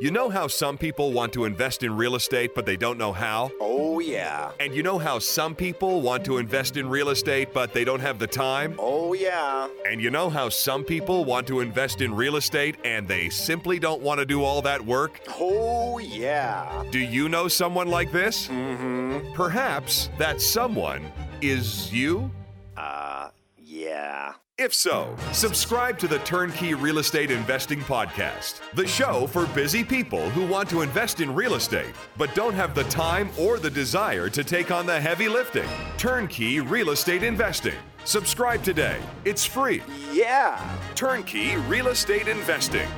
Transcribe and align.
You 0.00 0.10
know 0.10 0.28
how 0.28 0.48
some 0.48 0.76
people 0.76 1.12
want 1.12 1.32
to 1.34 1.44
invest 1.44 1.82
in 1.82 1.96
real 1.96 2.16
estate, 2.16 2.54
but 2.54 2.66
they 2.66 2.76
don't 2.76 2.98
know 2.98 3.12
how? 3.12 3.52
Oh, 3.60 4.00
yeah. 4.00 4.50
And 4.58 4.74
you 4.74 4.82
know 4.82 4.98
how 4.98 5.20
some 5.20 5.54
people 5.54 6.00
want 6.00 6.24
to 6.24 6.38
invest 6.38 6.76
in 6.76 6.88
real 6.88 7.10
estate, 7.10 7.52
but 7.52 7.72
they 7.72 7.84
don't 7.84 8.00
have 8.00 8.18
the 8.18 8.26
time? 8.26 8.74
Oh, 8.78 9.12
yeah. 9.12 9.68
And 9.88 10.00
you 10.00 10.10
know 10.10 10.28
how 10.28 10.48
some 10.48 10.82
people 10.82 11.24
want 11.24 11.46
to 11.48 11.60
invest 11.60 12.00
in 12.00 12.14
real 12.14 12.36
estate 12.36 12.76
and 12.84 13.06
they 13.06 13.28
simply 13.28 13.78
don't 13.78 14.02
want 14.02 14.18
to 14.18 14.26
do 14.26 14.42
all 14.42 14.60
that 14.62 14.84
work? 14.84 15.20
Oh, 15.38 15.98
yeah. 15.98 16.82
Do 16.90 16.98
you 16.98 17.28
know 17.28 17.46
someone 17.46 17.88
like 17.88 18.10
this? 18.10 18.48
Mm 18.48 18.76
hmm. 18.76 19.34
Perhaps 19.34 20.10
that 20.18 20.40
someone 20.40 21.12
is 21.40 21.92
you? 21.92 22.30
Uh, 22.76 23.28
yeah. 23.56 24.34
If 24.62 24.72
so, 24.72 25.16
subscribe 25.32 25.98
to 25.98 26.06
the 26.06 26.20
Turnkey 26.20 26.74
Real 26.74 26.98
Estate 26.98 27.32
Investing 27.32 27.80
Podcast, 27.80 28.60
the 28.74 28.86
show 28.86 29.26
for 29.26 29.46
busy 29.46 29.82
people 29.82 30.30
who 30.30 30.46
want 30.46 30.70
to 30.70 30.82
invest 30.82 31.20
in 31.20 31.34
real 31.34 31.54
estate 31.54 31.92
but 32.16 32.32
don't 32.36 32.54
have 32.54 32.72
the 32.72 32.84
time 32.84 33.28
or 33.36 33.58
the 33.58 33.68
desire 33.68 34.30
to 34.30 34.44
take 34.44 34.70
on 34.70 34.86
the 34.86 35.00
heavy 35.00 35.28
lifting. 35.28 35.68
Turnkey 35.98 36.60
Real 36.60 36.90
Estate 36.90 37.24
Investing. 37.24 37.74
Subscribe 38.04 38.62
today. 38.62 39.00
It's 39.24 39.44
free. 39.44 39.82
Yeah. 40.12 40.60
Turnkey 40.94 41.56
Real 41.56 41.88
Estate 41.88 42.28
Investing. 42.28 42.88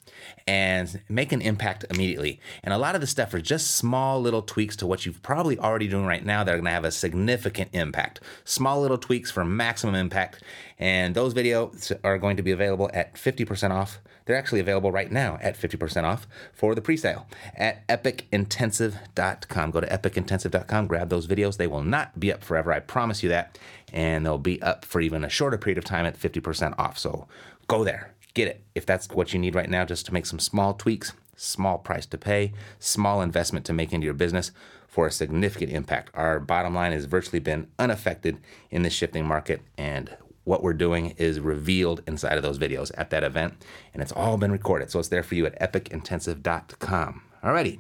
and 0.47 1.01
make 1.09 1.33
an 1.33 1.41
impact 1.41 1.83
immediately. 1.89 2.39
And 2.63 2.73
a 2.73 2.77
lot 2.77 2.95
of 2.95 3.01
the 3.01 3.07
stuff 3.07 3.33
are 3.33 3.41
just 3.41 3.71
small 3.71 4.21
little 4.21 4.41
tweaks 4.41 4.77
to 4.77 4.87
what 4.87 5.05
you've 5.05 5.21
probably 5.21 5.59
already 5.59 5.89
doing 5.89 6.05
right 6.05 6.25
now 6.25 6.45
that 6.45 6.51
are 6.51 6.57
going 6.57 6.65
to 6.65 6.71
have 6.71 6.85
a 6.85 6.91
significant 6.91 7.71
impact. 7.73 8.21
Small 8.45 8.81
little 8.81 8.97
tweaks 8.97 9.29
for 9.29 9.43
maximum 9.43 9.95
impact. 9.95 10.41
And 10.79 11.13
those 11.13 11.33
videos 11.33 11.91
are 12.03 12.17
going 12.17 12.37
to 12.37 12.43
be 12.43 12.51
available 12.51 12.89
at 12.93 13.15
50% 13.15 13.71
off. 13.71 13.99
They're 14.25 14.35
actually 14.35 14.59
available 14.59 14.91
right 14.91 15.11
now 15.11 15.37
at 15.41 15.59
50% 15.59 16.03
off 16.03 16.27
for 16.53 16.75
the 16.75 16.81
pre-sale 16.81 17.27
at 17.55 17.87
epicintensive.com. 17.87 19.71
Go 19.71 19.81
to 19.81 19.87
epicintensive.com, 19.87 20.87
grab 20.87 21.09
those 21.09 21.27
videos. 21.27 21.57
They 21.57 21.67
will 21.67 21.83
not 21.83 22.19
be 22.19 22.33
up 22.33 22.43
forever. 22.43 22.73
I 22.73 22.79
promise 22.79 23.21
you 23.21 23.29
that. 23.29 23.57
And 23.93 24.25
they'll 24.25 24.37
be 24.37 24.61
up 24.61 24.83
for 24.83 24.99
even 24.99 25.23
a 25.23 25.29
shorter 25.29 25.57
period 25.57 25.77
of 25.77 25.85
time 25.85 26.05
at 26.05 26.19
50% 26.19 26.75
off. 26.77 26.97
So 26.97 27.27
go 27.67 27.83
there 27.83 28.15
get 28.35 28.47
it. 28.49 28.61
If 28.75 28.85
that's 28.85 29.09
what 29.09 29.33
you 29.33 29.39
need 29.39 29.55
right 29.55 29.69
now, 29.69 29.83
just 29.85 30.05
to 30.05 30.13
make 30.13 30.27
some 30.27 30.37
small 30.37 30.75
tweaks, 30.75 31.13
small 31.35 31.79
price 31.79 32.05
to 32.07 32.17
pay, 32.19 32.53
small 32.77 33.21
investment 33.21 33.65
to 33.65 33.73
make 33.73 33.91
into 33.91 34.05
your 34.05 34.13
business 34.13 34.51
for 34.87 35.07
a 35.07 35.11
significant 35.11 35.71
impact. 35.71 36.11
Our 36.13 36.39
bottom 36.39 36.75
line 36.75 36.91
has 36.91 37.05
virtually 37.05 37.39
been 37.39 37.67
unaffected 37.79 38.37
in 38.69 38.83
this 38.83 38.93
shifting 38.93 39.25
market, 39.25 39.61
and 39.77 40.15
what 40.45 40.63
we're 40.63 40.73
doing 40.73 41.13
is 41.17 41.39
revealed 41.39 42.01
inside 42.07 42.37
of 42.37 42.43
those 42.43 42.57
videos 42.57 42.91
at 42.97 43.09
that 43.09 43.23
event, 43.23 43.55
and 43.93 44.01
it's 44.01 44.11
all 44.13 44.37
been 44.37 44.51
recorded. 44.51 44.89
So 44.89 44.99
it's 44.99 45.09
there 45.09 45.23
for 45.23 45.35
you 45.35 45.45
at 45.45 45.59
epicintensive.com. 45.59 47.21
Alrighty. 47.43 47.79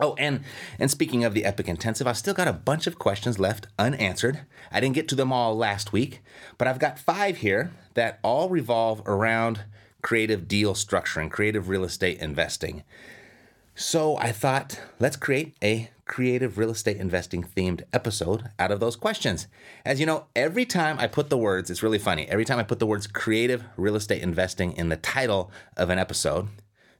Oh, 0.00 0.14
and 0.16 0.44
and 0.78 0.90
speaking 0.90 1.24
of 1.24 1.34
the 1.34 1.44
Epic 1.44 1.68
Intensive, 1.68 2.06
I've 2.06 2.16
still 2.16 2.34
got 2.34 2.46
a 2.46 2.52
bunch 2.52 2.86
of 2.86 2.98
questions 2.98 3.38
left 3.38 3.66
unanswered. 3.78 4.40
I 4.70 4.80
didn't 4.80 4.94
get 4.94 5.08
to 5.08 5.16
them 5.16 5.32
all 5.32 5.56
last 5.56 5.92
week, 5.92 6.20
but 6.56 6.68
I've 6.68 6.78
got 6.78 6.98
five 6.98 7.38
here 7.38 7.72
that 7.94 8.20
all 8.22 8.48
revolve 8.48 9.02
around 9.06 9.64
creative 10.02 10.46
deal 10.46 10.74
structuring, 10.74 11.30
creative 11.30 11.68
real 11.68 11.82
estate 11.84 12.20
investing. 12.20 12.84
So 13.74 14.16
I 14.18 14.32
thought, 14.32 14.80
let's 15.00 15.16
create 15.16 15.56
a 15.62 15.90
creative 16.08 16.58
real 16.58 16.70
estate 16.70 16.96
investing 16.96 17.44
themed 17.44 17.82
episode 17.92 18.50
out 18.58 18.72
of 18.72 18.80
those 18.80 18.96
questions. 18.96 19.46
As 19.84 20.00
you 20.00 20.06
know, 20.06 20.26
every 20.34 20.64
time 20.64 20.98
I 20.98 21.06
put 21.06 21.30
the 21.30 21.38
words, 21.38 21.70
it's 21.70 21.82
really 21.82 21.98
funny, 21.98 22.26
every 22.28 22.44
time 22.44 22.58
I 22.58 22.64
put 22.64 22.80
the 22.80 22.86
words 22.86 23.06
creative 23.06 23.62
real 23.76 23.94
estate 23.94 24.22
investing 24.22 24.72
in 24.72 24.88
the 24.88 24.96
title 24.96 25.52
of 25.76 25.90
an 25.90 25.98
episode, 25.98 26.48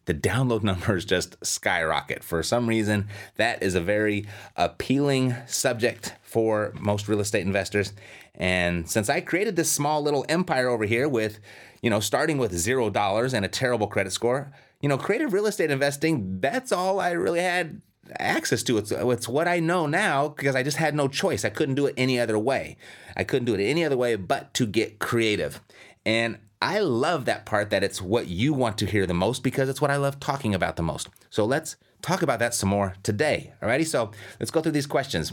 the 0.04 0.14
download 0.14 0.62
numbers 0.64 1.04
just 1.04 1.36
skyrocket. 1.44 2.22
For 2.22 2.42
some 2.42 2.68
reason, 2.68 3.08
that 3.36 3.62
is 3.62 3.74
a 3.74 3.80
very 3.80 4.26
appealing 4.54 5.34
subject 5.46 6.14
for 6.22 6.72
most 6.78 7.08
real 7.08 7.20
estate 7.20 7.46
investors. 7.46 7.94
And 8.34 8.88
since 8.88 9.08
I 9.08 9.20
created 9.20 9.56
this 9.56 9.70
small 9.70 10.02
little 10.02 10.24
empire 10.28 10.68
over 10.68 10.84
here 10.84 11.08
with, 11.08 11.40
you 11.82 11.90
know, 11.90 11.98
starting 11.98 12.38
with 12.38 12.52
zero 12.52 12.90
dollars 12.90 13.34
and 13.34 13.44
a 13.44 13.48
terrible 13.48 13.88
credit 13.88 14.12
score, 14.12 14.52
you 14.80 14.88
know, 14.88 14.98
creative 14.98 15.32
real 15.32 15.46
estate 15.46 15.70
investing, 15.70 16.40
that's 16.40 16.70
all 16.70 17.00
I 17.00 17.10
really 17.12 17.40
had 17.40 17.80
access 18.18 18.62
to. 18.64 18.78
It's, 18.78 18.90
it's 18.92 19.28
what 19.28 19.48
I 19.48 19.60
know 19.60 19.86
now 19.86 20.28
because 20.28 20.56
I 20.56 20.62
just 20.62 20.76
had 20.76 20.94
no 20.94 21.08
choice. 21.08 21.44
I 21.44 21.50
couldn't 21.50 21.74
do 21.74 21.86
it 21.86 21.94
any 21.96 22.18
other 22.18 22.38
way. 22.38 22.76
I 23.16 23.24
couldn't 23.24 23.46
do 23.46 23.54
it 23.54 23.62
any 23.62 23.84
other 23.84 23.96
way 23.96 24.16
but 24.16 24.54
to 24.54 24.66
get 24.66 24.98
creative. 24.98 25.60
And 26.04 26.38
I 26.60 26.80
love 26.80 27.24
that 27.26 27.46
part 27.46 27.70
that 27.70 27.84
it's 27.84 28.02
what 28.02 28.26
you 28.26 28.52
want 28.52 28.78
to 28.78 28.86
hear 28.86 29.06
the 29.06 29.14
most 29.14 29.42
because 29.42 29.68
it's 29.68 29.80
what 29.80 29.90
I 29.90 29.96
love 29.96 30.18
talking 30.18 30.54
about 30.54 30.76
the 30.76 30.82
most. 30.82 31.08
So 31.30 31.44
let's 31.44 31.76
talk 32.02 32.22
about 32.22 32.38
that 32.40 32.54
some 32.54 32.68
more 32.68 32.94
today. 33.02 33.52
Alrighty, 33.62 33.86
so 33.86 34.10
let's 34.40 34.50
go 34.50 34.60
through 34.60 34.72
these 34.72 34.86
questions. 34.86 35.32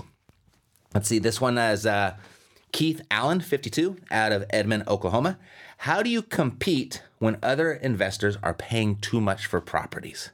Let's 0.94 1.10
see, 1.10 1.20
this 1.20 1.42
one 1.42 1.58
is 1.58 1.86
uh, 1.86 2.16
Keith 2.72 3.02
Allen, 3.10 3.40
52, 3.40 3.98
out 4.12 4.32
of 4.32 4.46
Edmond, 4.50 4.88
Oklahoma. 4.88 5.38
How 5.80 6.04
do 6.04 6.10
you 6.10 6.22
compete 6.22 7.02
when 7.20 7.38
other 7.42 7.74
investors 7.74 8.38
are 8.44 8.54
paying 8.54 8.98
too 8.98 9.20
much 9.20 9.46
for 9.46 9.60
properties? 9.60 10.32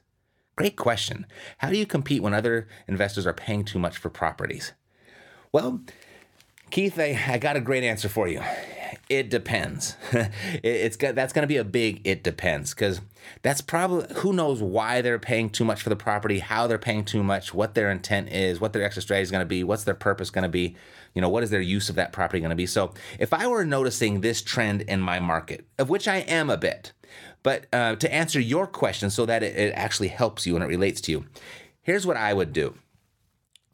Great 0.56 0.76
question. 0.76 1.26
How 1.58 1.70
do 1.70 1.78
you 1.78 1.86
compete 1.86 2.22
when 2.22 2.34
other 2.34 2.68
investors 2.86 3.26
are 3.26 3.32
paying 3.32 3.64
too 3.64 3.78
much 3.78 3.96
for 3.96 4.10
properties? 4.10 4.72
Well, 5.50 5.80
Keith, 6.70 6.98
I, 6.98 7.18
I 7.28 7.38
got 7.38 7.56
a 7.56 7.60
great 7.60 7.84
answer 7.84 8.08
for 8.08 8.28
you. 8.28 8.42
It 9.08 9.30
depends. 9.30 9.96
it's 10.62 10.96
got, 10.96 11.14
that's 11.14 11.32
going 11.32 11.42
to 11.42 11.48
be 11.48 11.56
a 11.56 11.64
big 11.64 12.00
it 12.04 12.22
depends 12.22 12.74
because 12.74 13.00
that's 13.42 13.60
probably 13.60 14.06
who 14.16 14.32
knows 14.32 14.62
why 14.62 15.00
they're 15.00 15.18
paying 15.18 15.50
too 15.50 15.64
much 15.64 15.82
for 15.82 15.88
the 15.88 15.96
property, 15.96 16.38
how 16.38 16.66
they're 16.66 16.78
paying 16.78 17.04
too 17.04 17.22
much, 17.22 17.52
what 17.52 17.74
their 17.74 17.90
intent 17.90 18.30
is, 18.30 18.60
what 18.60 18.72
their 18.72 18.82
exit 18.82 19.02
strategy 19.02 19.22
is 19.22 19.30
going 19.30 19.42
to 19.42 19.46
be, 19.48 19.64
what's 19.64 19.84
their 19.84 19.94
purpose 19.94 20.30
going 20.30 20.42
to 20.42 20.48
be, 20.48 20.76
you 21.14 21.20
know, 21.20 21.28
what 21.28 21.42
is 21.42 21.50
their 21.50 21.60
use 21.60 21.88
of 21.88 21.96
that 21.96 22.12
property 22.12 22.40
going 22.40 22.50
to 22.50 22.56
be. 22.56 22.66
So, 22.66 22.94
if 23.18 23.32
I 23.32 23.46
were 23.46 23.64
noticing 23.64 24.20
this 24.20 24.42
trend 24.42 24.82
in 24.82 25.00
my 25.00 25.20
market, 25.20 25.66
of 25.78 25.90
which 25.90 26.08
I 26.08 26.18
am 26.18 26.48
a 26.48 26.56
bit, 26.56 26.92
but 27.42 27.66
uh, 27.72 27.96
to 27.96 28.12
answer 28.12 28.40
your 28.40 28.66
question 28.66 29.10
so 29.10 29.26
that 29.26 29.42
it, 29.42 29.56
it 29.56 29.72
actually 29.74 30.08
helps 30.08 30.46
you 30.46 30.54
and 30.54 30.64
it 30.64 30.68
relates 30.68 31.00
to 31.02 31.12
you, 31.12 31.26
here's 31.82 32.06
what 32.06 32.16
I 32.16 32.32
would 32.32 32.52
do. 32.52 32.74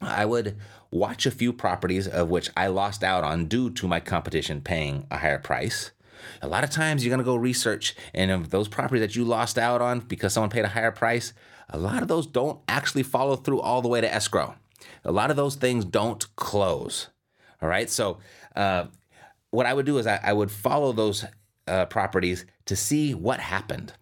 I 0.01 0.25
would 0.25 0.57
watch 0.91 1.25
a 1.25 1.31
few 1.31 1.53
properties 1.53 2.07
of 2.07 2.29
which 2.29 2.49
I 2.55 2.67
lost 2.67 3.03
out 3.03 3.23
on 3.23 3.45
due 3.45 3.69
to 3.71 3.87
my 3.87 3.99
competition 3.99 4.61
paying 4.61 5.05
a 5.11 5.17
higher 5.17 5.39
price. 5.39 5.91
A 6.41 6.47
lot 6.47 6.63
of 6.63 6.69
times 6.69 7.03
you're 7.03 7.11
going 7.11 7.19
to 7.19 7.31
go 7.31 7.35
research, 7.35 7.95
and 8.13 8.31
of 8.31 8.49
those 8.49 8.67
properties 8.67 9.01
that 9.01 9.15
you 9.15 9.23
lost 9.23 9.57
out 9.57 9.81
on 9.81 9.99
because 10.01 10.33
someone 10.33 10.49
paid 10.49 10.65
a 10.65 10.69
higher 10.69 10.91
price, 10.91 11.33
a 11.69 11.77
lot 11.77 12.01
of 12.01 12.07
those 12.07 12.27
don't 12.27 12.59
actually 12.67 13.03
follow 13.03 13.35
through 13.35 13.61
all 13.61 13.81
the 13.81 13.87
way 13.87 14.01
to 14.01 14.13
escrow. 14.13 14.55
A 15.05 15.11
lot 15.11 15.29
of 15.29 15.37
those 15.37 15.55
things 15.55 15.85
don't 15.85 16.35
close. 16.35 17.07
All 17.61 17.69
right. 17.69 17.89
So, 17.89 18.19
uh, 18.55 18.85
what 19.51 19.65
I 19.65 19.73
would 19.73 19.85
do 19.85 19.97
is 19.97 20.07
I, 20.07 20.19
I 20.21 20.33
would 20.33 20.51
follow 20.51 20.91
those 20.93 21.25
uh, 21.69 21.85
properties 21.85 22.45
to 22.65 22.75
see 22.75 23.13
what 23.13 23.39
happened. 23.39 23.93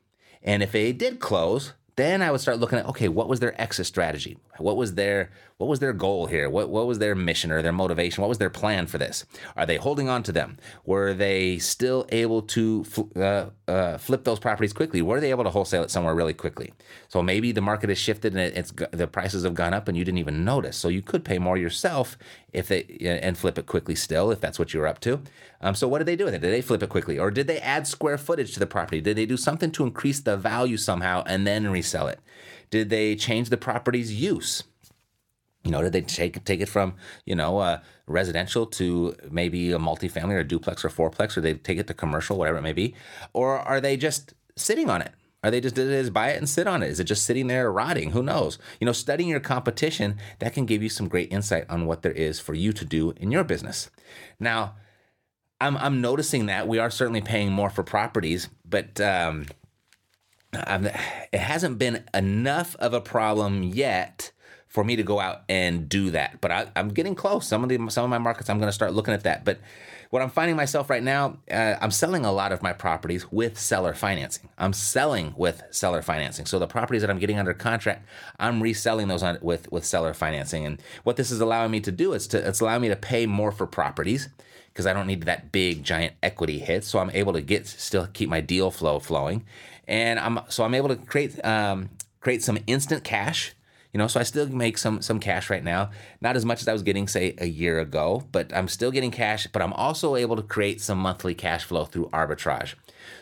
And 0.44 0.64
if 0.64 0.72
they 0.72 0.94
did 0.94 1.20
close, 1.20 1.74
then 1.98 2.22
I 2.22 2.30
would 2.30 2.42
start 2.42 2.60
looking 2.60 2.78
at 2.78 2.86
okay, 2.86 3.10
what 3.10 3.28
was 3.28 3.40
their 3.40 3.60
exit 3.60 3.88
strategy? 3.88 4.38
What 4.60 4.78
was 4.78 4.94
their 4.94 5.32
what 5.58 5.68
was 5.68 5.80
their 5.80 5.94
goal 5.94 6.28
here? 6.28 6.48
What 6.48 6.70
what 6.70 6.86
was 6.86 7.00
their 7.00 7.16
mission 7.16 7.52
or 7.52 7.64
their 7.64 7.72
motivation? 7.74 8.22
What 8.22 8.30
was 8.30 8.38
their 8.38 8.52
plan 8.52 8.86
for 8.86 9.00
this? 9.00 9.26
Are 9.56 9.66
they 9.66 9.78
holding 9.78 10.08
on 10.08 10.22
to 10.24 10.32
them? 10.32 10.58
Were 10.86 11.16
they 11.16 11.58
still 11.58 12.06
able 12.10 12.44
to 12.44 12.86
uh, 13.16 13.46
uh, 13.68 13.98
flip 13.98 14.24
those 14.26 14.40
properties 14.40 14.74
quickly? 14.74 15.02
Were 15.02 15.20
they 15.20 15.32
able 15.32 15.44
to 15.44 15.50
wholesale 15.50 15.84
it 15.84 15.90
somewhere 15.90 16.14
really 16.14 16.36
quickly? 16.36 16.72
So 17.08 17.24
maybe 17.24 17.52
the 17.52 17.62
market 17.62 17.90
has 17.90 17.98
shifted 17.98 18.36
and 18.36 18.56
it's 18.56 18.72
the 18.92 19.08
prices 19.08 19.44
have 19.44 19.56
gone 19.56 19.74
up 19.74 19.88
and 19.88 19.98
you 19.98 20.06
didn't 20.06 20.20
even 20.20 20.46
notice. 20.46 20.78
So 20.78 20.90
you 20.90 21.02
could 21.02 21.26
pay 21.26 21.40
more 21.40 21.58
yourself 21.58 22.16
if 22.58 22.68
they 22.68 22.98
and 23.22 23.38
flip 23.38 23.58
it 23.58 23.68
quickly 23.68 23.96
still 23.96 24.32
if 24.32 24.42
that's 24.42 24.58
what 24.58 24.74
you 24.74 24.80
were 24.80 24.88
up 24.88 25.00
to. 25.02 25.22
Um, 25.62 25.76
so 25.76 25.88
what 25.88 26.00
did 26.00 26.08
they 26.08 26.16
do 26.16 26.26
with 26.26 26.34
it? 26.34 26.42
Did 26.42 26.52
they 26.52 26.62
flip 26.62 26.82
it 26.82 26.90
quickly 26.90 27.20
or 27.20 27.30
did 27.32 27.48
they 27.48 27.60
add 27.60 27.88
square 27.88 28.18
footage 28.18 28.54
to 28.54 28.60
the 28.60 28.66
property? 28.66 29.00
Did 29.00 29.18
they 29.18 29.26
do 29.26 29.38
something 29.38 29.72
to 29.72 29.84
increase 29.84 30.20
the 30.20 30.36
value 30.36 30.78
somehow 30.78 31.24
and 31.28 31.46
then 31.46 31.70
resell 31.70 32.08
it? 32.08 32.20
Did 32.70 32.90
they 32.90 33.16
change 33.16 33.50
the 33.50 33.58
property's 33.58 34.14
use? 34.14 34.64
You 35.64 35.72
know, 35.72 35.82
did 35.82 35.94
they 35.94 36.02
take 36.02 36.44
take 36.46 36.62
it 36.62 36.70
from 36.70 36.96
you 37.26 37.36
know 37.36 37.60
uh, 37.60 37.80
residential 38.08 38.66
to 38.68 39.16
maybe 39.30 39.72
a 39.72 39.78
multifamily 39.78 40.34
or 40.34 40.40
a 40.40 40.48
duplex 40.48 40.86
or 40.86 40.90
fourplex, 40.90 41.36
or 41.36 41.42
they 41.42 41.56
take 41.56 41.78
it 41.78 41.88
to 41.88 41.94
commercial, 41.94 42.38
whatever 42.38 42.58
it 42.58 42.62
may 42.62 42.74
be, 42.74 42.96
or 43.34 43.60
are 43.60 43.82
they 43.82 43.98
just 43.98 44.34
sitting 44.56 44.90
on 44.90 45.02
it? 45.02 45.12
Are 45.44 45.52
they 45.52 45.62
just 45.62 45.76
did 45.76 45.90
they 45.90 46.02
just 46.02 46.14
buy 46.14 46.32
it 46.32 46.38
and 46.38 46.50
sit 46.50 46.68
on 46.68 46.82
it? 46.82 46.90
Is 46.90 47.00
it 47.00 47.06
just 47.06 47.26
sitting 47.26 47.48
there 47.48 47.72
rotting? 47.72 48.12
Who 48.12 48.24
knows? 48.24 48.58
You 48.80 48.86
know, 48.86 48.92
studying 48.92 49.30
your 49.30 49.40
competition 49.40 50.18
that 50.40 50.54
can 50.54 50.66
give 50.66 50.82
you 50.82 50.90
some 50.90 51.08
great 51.08 51.32
insight 51.32 51.66
on 51.70 51.86
what 51.86 52.02
there 52.02 52.12
is 52.12 52.40
for 52.40 52.54
you 52.54 52.74
to 52.74 52.84
do 52.84 53.14
in 53.18 53.32
your 53.32 53.44
business. 53.44 53.90
Now, 54.40 54.76
I'm 55.62 55.78
I'm 55.78 56.02
noticing 56.02 56.48
that 56.48 56.68
we 56.68 56.80
are 56.80 56.90
certainly 56.90 57.22
paying 57.22 57.52
more 57.52 57.70
for 57.70 57.84
properties, 57.84 58.50
but 58.66 59.00
um, 59.00 59.46
it 60.54 61.40
hasn't 61.40 61.78
been 61.78 62.04
enough 62.14 62.76
of 62.78 62.94
a 62.94 63.02
problem 63.02 63.64
yet 63.64 64.32
for 64.68 64.84
me 64.84 64.96
to 64.96 65.04
go 65.04 65.20
out 65.20 65.44
and 65.48 65.88
do 65.88 66.12
that. 66.12 66.42
But 66.42 66.52
I, 66.52 66.68
am 66.76 66.90
getting 66.90 67.16
close. 67.16 67.48
Some 67.48 67.64
of 67.64 67.70
the 67.70 67.78
some 67.90 68.04
of 68.04 68.10
my 68.10 68.18
markets, 68.18 68.50
I'm 68.50 68.60
going 68.60 68.70
to 68.70 68.74
start 68.74 68.94
looking 68.94 69.14
at 69.14 69.24
that. 69.24 69.46
But 69.46 69.60
what 70.10 70.22
I'm 70.22 70.30
finding 70.30 70.56
myself 70.56 70.90
right 70.90 71.04
now, 71.04 71.38
uh, 71.52 71.76
I'm 71.82 71.92
selling 71.92 72.26
a 72.26 72.32
lot 72.32 72.52
of 72.52 72.62
my 72.62 72.74
properties 72.74 73.32
with 73.32 73.60
seller 73.60 73.94
financing. 73.94 74.50
I'm 74.58 74.74
selling 74.74 75.34
with 75.36 75.62
seller 75.72 76.02
financing. 76.02 76.46
So 76.46 76.60
the 76.60 76.68
properties 76.68 77.02
that 77.02 77.10
I'm 77.10 77.20
getting 77.20 77.40
under 77.40 77.54
contract, 77.54 78.06
I'm 78.40 78.62
reselling 78.62 79.08
those 79.08 79.24
on, 79.24 79.38
with 79.42 79.72
with 79.72 79.86
seller 79.86 80.14
financing. 80.14 80.66
And 80.66 80.82
what 81.04 81.18
this 81.18 81.32
is 81.32 81.42
allowing 81.42 81.72
me 81.72 81.80
to 81.82 81.92
do 81.92 82.14
is 82.14 82.28
to 82.28 82.48
it's 82.48 82.62
allowing 82.62 82.82
me 82.82 82.90
to 82.90 82.96
pay 82.96 83.26
more 83.26 83.52
for 83.52 83.68
properties 83.68 84.30
because 84.70 84.86
I 84.86 84.94
don't 84.94 85.08
need 85.08 85.24
that 85.24 85.52
big 85.52 85.84
giant 85.84 86.14
equity 86.22 86.60
hit. 86.60 86.84
So 86.84 87.00
I'm 87.00 87.12
able 87.12 87.34
to 87.34 87.42
get 87.42 87.68
still 87.68 88.08
keep 88.14 88.30
my 88.30 88.42
deal 88.42 88.72
flow 88.72 89.00
flowing 89.00 89.44
and 89.88 90.20
I'm 90.20 90.40
so 90.50 90.64
I'm 90.64 90.74
able 90.74 90.90
to 90.90 90.96
create 90.96 91.44
um, 91.46 91.90
create 92.20 92.44
some 92.44 92.58
instant 92.68 93.04
cash. 93.04 93.54
You 93.98 94.04
know, 94.04 94.08
so 94.08 94.20
I 94.20 94.24
still 94.24 94.48
make 94.48 94.78
some 94.78 95.02
some 95.02 95.20
cash 95.20 95.50
right 95.50 95.64
now. 95.64 95.90
Not 96.22 96.36
as 96.36 96.46
much 96.46 96.62
as 96.62 96.68
I 96.68 96.72
was 96.72 96.84
getting, 96.84 97.08
say, 97.08 97.34
a 97.40 97.48
year 97.48 97.80
ago, 97.80 98.28
but 98.32 98.56
I'm 98.56 98.68
still 98.68 98.92
getting 98.92 99.10
cash. 99.10 99.48
But 99.48 99.64
I'm 99.64 99.74
also 99.74 100.16
able 100.16 100.36
to 100.36 100.44
create 100.44 100.82
some 100.82 101.00
monthly 101.00 101.34
cash 101.34 101.64
flow 101.64 101.84
through 101.86 102.10
arbitrage. 102.10 102.76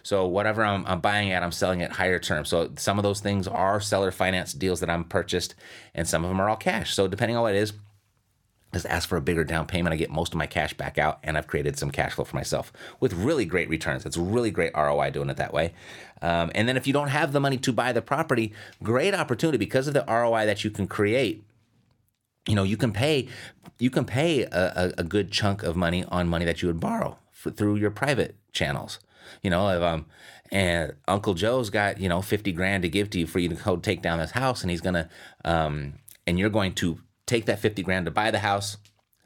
So 0.04 0.28
whatever 0.28 0.66
I'm, 0.66 0.86
I'm 0.86 1.00
buying 1.00 1.32
at, 1.32 1.44
I'm 1.44 1.54
selling 1.54 1.82
at 1.82 1.94
higher 1.94 2.20
terms. 2.20 2.50
So 2.50 2.72
some 2.76 3.00
of 3.00 3.04
those 3.04 3.22
things 3.22 3.48
are 3.48 3.80
seller 3.80 4.12
finance 4.12 4.52
deals 4.52 4.82
that 4.82 4.90
I'm 4.90 5.06
purchased, 5.06 5.56
and 5.94 6.06
some 6.06 6.26
of 6.26 6.30
them 6.30 6.42
are 6.42 6.50
all 6.50 6.58
cash. 6.58 6.94
So 6.94 7.08
depending 7.08 7.38
on 7.38 7.44
what 7.44 7.56
it 7.56 7.60
is, 7.60 7.72
just 8.76 8.86
ask 8.88 9.08
for 9.08 9.16
a 9.16 9.22
bigger 9.22 9.46
down 9.46 9.66
payment. 9.66 9.94
I 9.94 9.96
get 9.96 10.12
most 10.12 10.34
of 10.34 10.38
my 10.38 10.48
cash 10.48 10.74
back 10.74 10.98
out, 10.98 11.20
and 11.24 11.38
I've 11.38 11.48
created 11.48 11.80
some 11.80 11.92
cash 11.92 12.14
flow 12.14 12.26
for 12.26 12.36
myself 12.36 12.74
with 13.00 13.14
really 13.14 13.46
great 13.46 13.70
returns. 13.70 14.06
It's 14.06 14.18
really 14.18 14.52
great 14.52 14.74
ROI 14.76 15.12
doing 15.12 15.30
it 15.30 15.38
that 15.38 15.54
way. 15.54 15.74
Um, 16.22 16.52
and 16.54 16.68
then 16.68 16.76
if 16.76 16.86
you 16.86 16.92
don't 16.92 17.08
have 17.08 17.32
the 17.32 17.40
money 17.40 17.58
to 17.58 17.72
buy 17.72 17.94
the 17.94 18.02
property, 18.02 18.52
great 18.84 19.16
opportunity 19.16 19.58
because 19.58 19.88
of 19.88 19.94
the 19.94 20.04
ROI 20.06 20.46
that 20.46 20.66
you 20.66 20.72
can 20.72 20.88
create. 20.88 21.46
You 22.50 22.56
know, 22.56 22.64
you 22.64 22.76
can 22.76 22.92
pay, 22.92 23.30
you 23.80 23.90
can 23.90 24.04
pay 24.04 24.44
a, 24.44 24.94
a 24.98 25.04
good 25.04 25.32
chunk 25.32 25.64
of 25.64 25.78
money 25.78 26.04
on 26.10 26.28
money 26.28 26.44
that 26.44 26.62
you 26.62 26.68
would 26.68 26.82
borrow 26.82 27.18
for, 27.32 27.52
through 27.52 27.78
your 27.78 27.92
private 27.92 28.36
channels. 28.52 29.00
You 29.42 29.52
know, 29.52 29.70
if 29.70 29.82
um, 29.82 30.06
and 30.52 30.96
Uncle 31.08 31.34
Joe's 31.34 31.70
got 31.70 32.00
you 32.00 32.08
know 32.08 32.22
fifty 32.22 32.52
grand 32.52 32.84
to 32.84 32.90
give 32.90 33.10
to 33.12 33.20
you 33.20 33.26
for 33.26 33.40
you 33.40 33.50
to 33.50 33.56
go 33.56 33.78
take 33.78 34.02
down 34.04 34.20
this 34.20 34.32
house, 34.32 34.62
and 34.62 34.70
he's 34.70 34.82
gonna 34.82 35.10
um, 35.44 35.94
and 36.28 36.38
you're 36.38 36.50
going 36.50 36.74
to 36.74 37.00
take 37.26 37.46
that 37.46 37.60
50 37.60 37.84
grand 37.84 38.06
to 38.06 38.12
buy 38.12 38.32
the 38.32 38.40
house. 38.40 38.78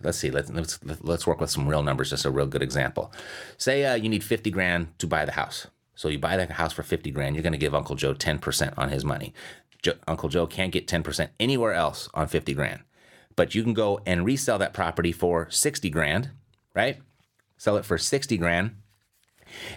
Let's 0.01 0.17
see, 0.17 0.31
let's, 0.31 0.49
let's, 0.49 0.79
let's 1.01 1.27
work 1.27 1.41
with 1.41 1.49
some 1.49 1.67
real 1.67 1.83
numbers, 1.83 2.09
just 2.11 2.25
a 2.25 2.31
real 2.31 2.47
good 2.47 2.63
example. 2.63 3.11
Say 3.57 3.85
uh, 3.85 3.95
you 3.95 4.07
need 4.07 4.23
50 4.23 4.49
grand 4.51 4.97
to 4.99 5.07
buy 5.07 5.25
the 5.25 5.33
house. 5.33 5.67
So 5.95 6.07
you 6.07 6.17
buy 6.17 6.37
the 6.37 6.53
house 6.53 6.71
for 6.71 6.83
50 6.83 7.11
grand, 7.11 7.35
you're 7.35 7.43
going 7.43 7.51
to 7.51 7.59
give 7.59 7.75
Uncle 7.75 7.95
Joe 7.95 8.13
10% 8.13 8.73
on 8.77 8.89
his 8.89 9.03
money. 9.03 9.33
Uncle 10.07 10.29
Joe 10.29 10.47
can't 10.47 10.71
get 10.71 10.87
10% 10.87 11.29
anywhere 11.39 11.73
else 11.73 12.09
on 12.13 12.27
50 12.27 12.53
grand. 12.53 12.81
But 13.35 13.55
you 13.55 13.63
can 13.63 13.73
go 13.73 13.99
and 14.05 14.25
resell 14.25 14.57
that 14.59 14.73
property 14.73 15.11
for 15.11 15.49
60 15.49 15.89
grand, 15.89 16.31
right? 16.73 16.99
Sell 17.57 17.75
it 17.75 17.85
for 17.85 17.97
60 17.97 18.37
grand. 18.37 18.75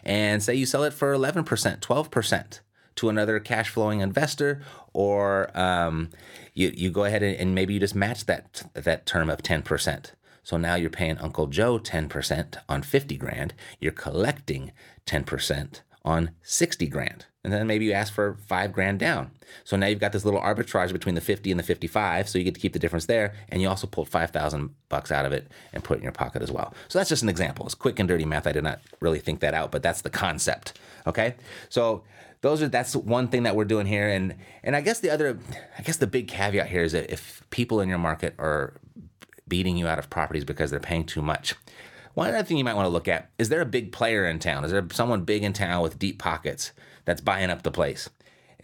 And 0.04 0.42
say 0.42 0.54
you 0.54 0.66
sell 0.66 0.84
it 0.84 0.92
for 0.92 1.12
11%, 1.12 1.44
12% 1.80 2.60
to 2.96 3.08
another 3.08 3.40
cash 3.40 3.70
flowing 3.70 4.00
investor, 4.00 4.62
or 4.92 5.56
um, 5.58 6.10
you, 6.54 6.72
you 6.74 6.90
go 6.90 7.04
ahead 7.04 7.22
and, 7.22 7.36
and 7.36 7.54
maybe 7.54 7.74
you 7.74 7.80
just 7.80 7.94
match 7.94 8.26
that, 8.26 8.62
that 8.74 9.06
term 9.06 9.30
of 9.30 9.42
10%. 9.42 10.12
So 10.42 10.56
now 10.56 10.74
you're 10.74 10.90
paying 10.90 11.18
Uncle 11.18 11.46
Joe 11.46 11.78
10% 11.78 12.56
on 12.68 12.82
50 12.82 13.16
grand. 13.16 13.54
You're 13.80 13.92
collecting 13.92 14.72
10% 15.06 15.80
on 16.04 16.30
60 16.42 16.86
grand. 16.88 17.26
And 17.44 17.52
then 17.52 17.66
maybe 17.66 17.84
you 17.86 17.92
ask 17.92 18.12
for 18.12 18.36
five 18.46 18.72
grand 18.72 19.00
down. 19.00 19.32
So 19.64 19.76
now 19.76 19.86
you've 19.86 19.98
got 19.98 20.12
this 20.12 20.24
little 20.24 20.40
arbitrage 20.40 20.92
between 20.92 21.16
the 21.16 21.20
50 21.20 21.50
and 21.50 21.58
the 21.58 21.64
55. 21.64 22.28
So 22.28 22.38
you 22.38 22.44
get 22.44 22.54
to 22.54 22.60
keep 22.60 22.72
the 22.72 22.78
difference 22.78 23.06
there. 23.06 23.34
And 23.48 23.60
you 23.60 23.68
also 23.68 23.86
pulled 23.86 24.08
5,000 24.08 24.70
bucks 24.88 25.10
out 25.10 25.26
of 25.26 25.32
it 25.32 25.48
and 25.72 25.82
put 25.82 25.94
it 25.94 25.98
in 25.98 26.02
your 26.04 26.12
pocket 26.12 26.42
as 26.42 26.52
well. 26.52 26.72
So 26.88 26.98
that's 26.98 27.08
just 27.08 27.22
an 27.22 27.28
example. 27.28 27.66
It's 27.66 27.74
quick 27.74 27.98
and 27.98 28.08
dirty 28.08 28.24
math. 28.24 28.46
I 28.46 28.52
did 28.52 28.64
not 28.64 28.80
really 29.00 29.18
think 29.18 29.40
that 29.40 29.54
out, 29.54 29.72
but 29.72 29.82
that's 29.82 30.02
the 30.02 30.10
concept. 30.10 30.78
Okay. 31.06 31.34
So 31.68 32.04
those 32.42 32.62
are 32.62 32.68
that's 32.68 32.94
one 32.94 33.28
thing 33.28 33.42
that 33.44 33.56
we're 33.56 33.64
doing 33.64 33.86
here 33.86 34.08
and 34.08 34.36
and 34.62 34.76
i 34.76 34.80
guess 34.80 35.00
the 35.00 35.10
other 35.10 35.38
i 35.78 35.82
guess 35.82 35.96
the 35.96 36.06
big 36.06 36.28
caveat 36.28 36.68
here 36.68 36.82
is 36.82 36.92
that 36.92 37.10
if 37.10 37.42
people 37.50 37.80
in 37.80 37.88
your 37.88 37.98
market 37.98 38.34
are 38.38 38.74
beating 39.48 39.76
you 39.76 39.88
out 39.88 39.98
of 39.98 40.08
properties 40.10 40.44
because 40.44 40.70
they're 40.70 40.80
paying 40.80 41.04
too 41.04 41.22
much 41.22 41.54
one 42.14 42.28
other 42.28 42.42
thing 42.42 42.58
you 42.58 42.64
might 42.64 42.74
want 42.74 42.86
to 42.86 42.90
look 42.90 43.08
at 43.08 43.30
is 43.38 43.48
there 43.48 43.60
a 43.60 43.66
big 43.66 43.92
player 43.92 44.26
in 44.26 44.38
town? 44.38 44.64
Is 44.64 44.70
there 44.70 44.86
someone 44.92 45.24
big 45.24 45.42
in 45.42 45.52
town 45.52 45.82
with 45.82 45.98
deep 45.98 46.18
pockets 46.18 46.72
that's 47.04 47.20
buying 47.20 47.50
up 47.50 47.62
the 47.62 47.70
place? 47.70 48.10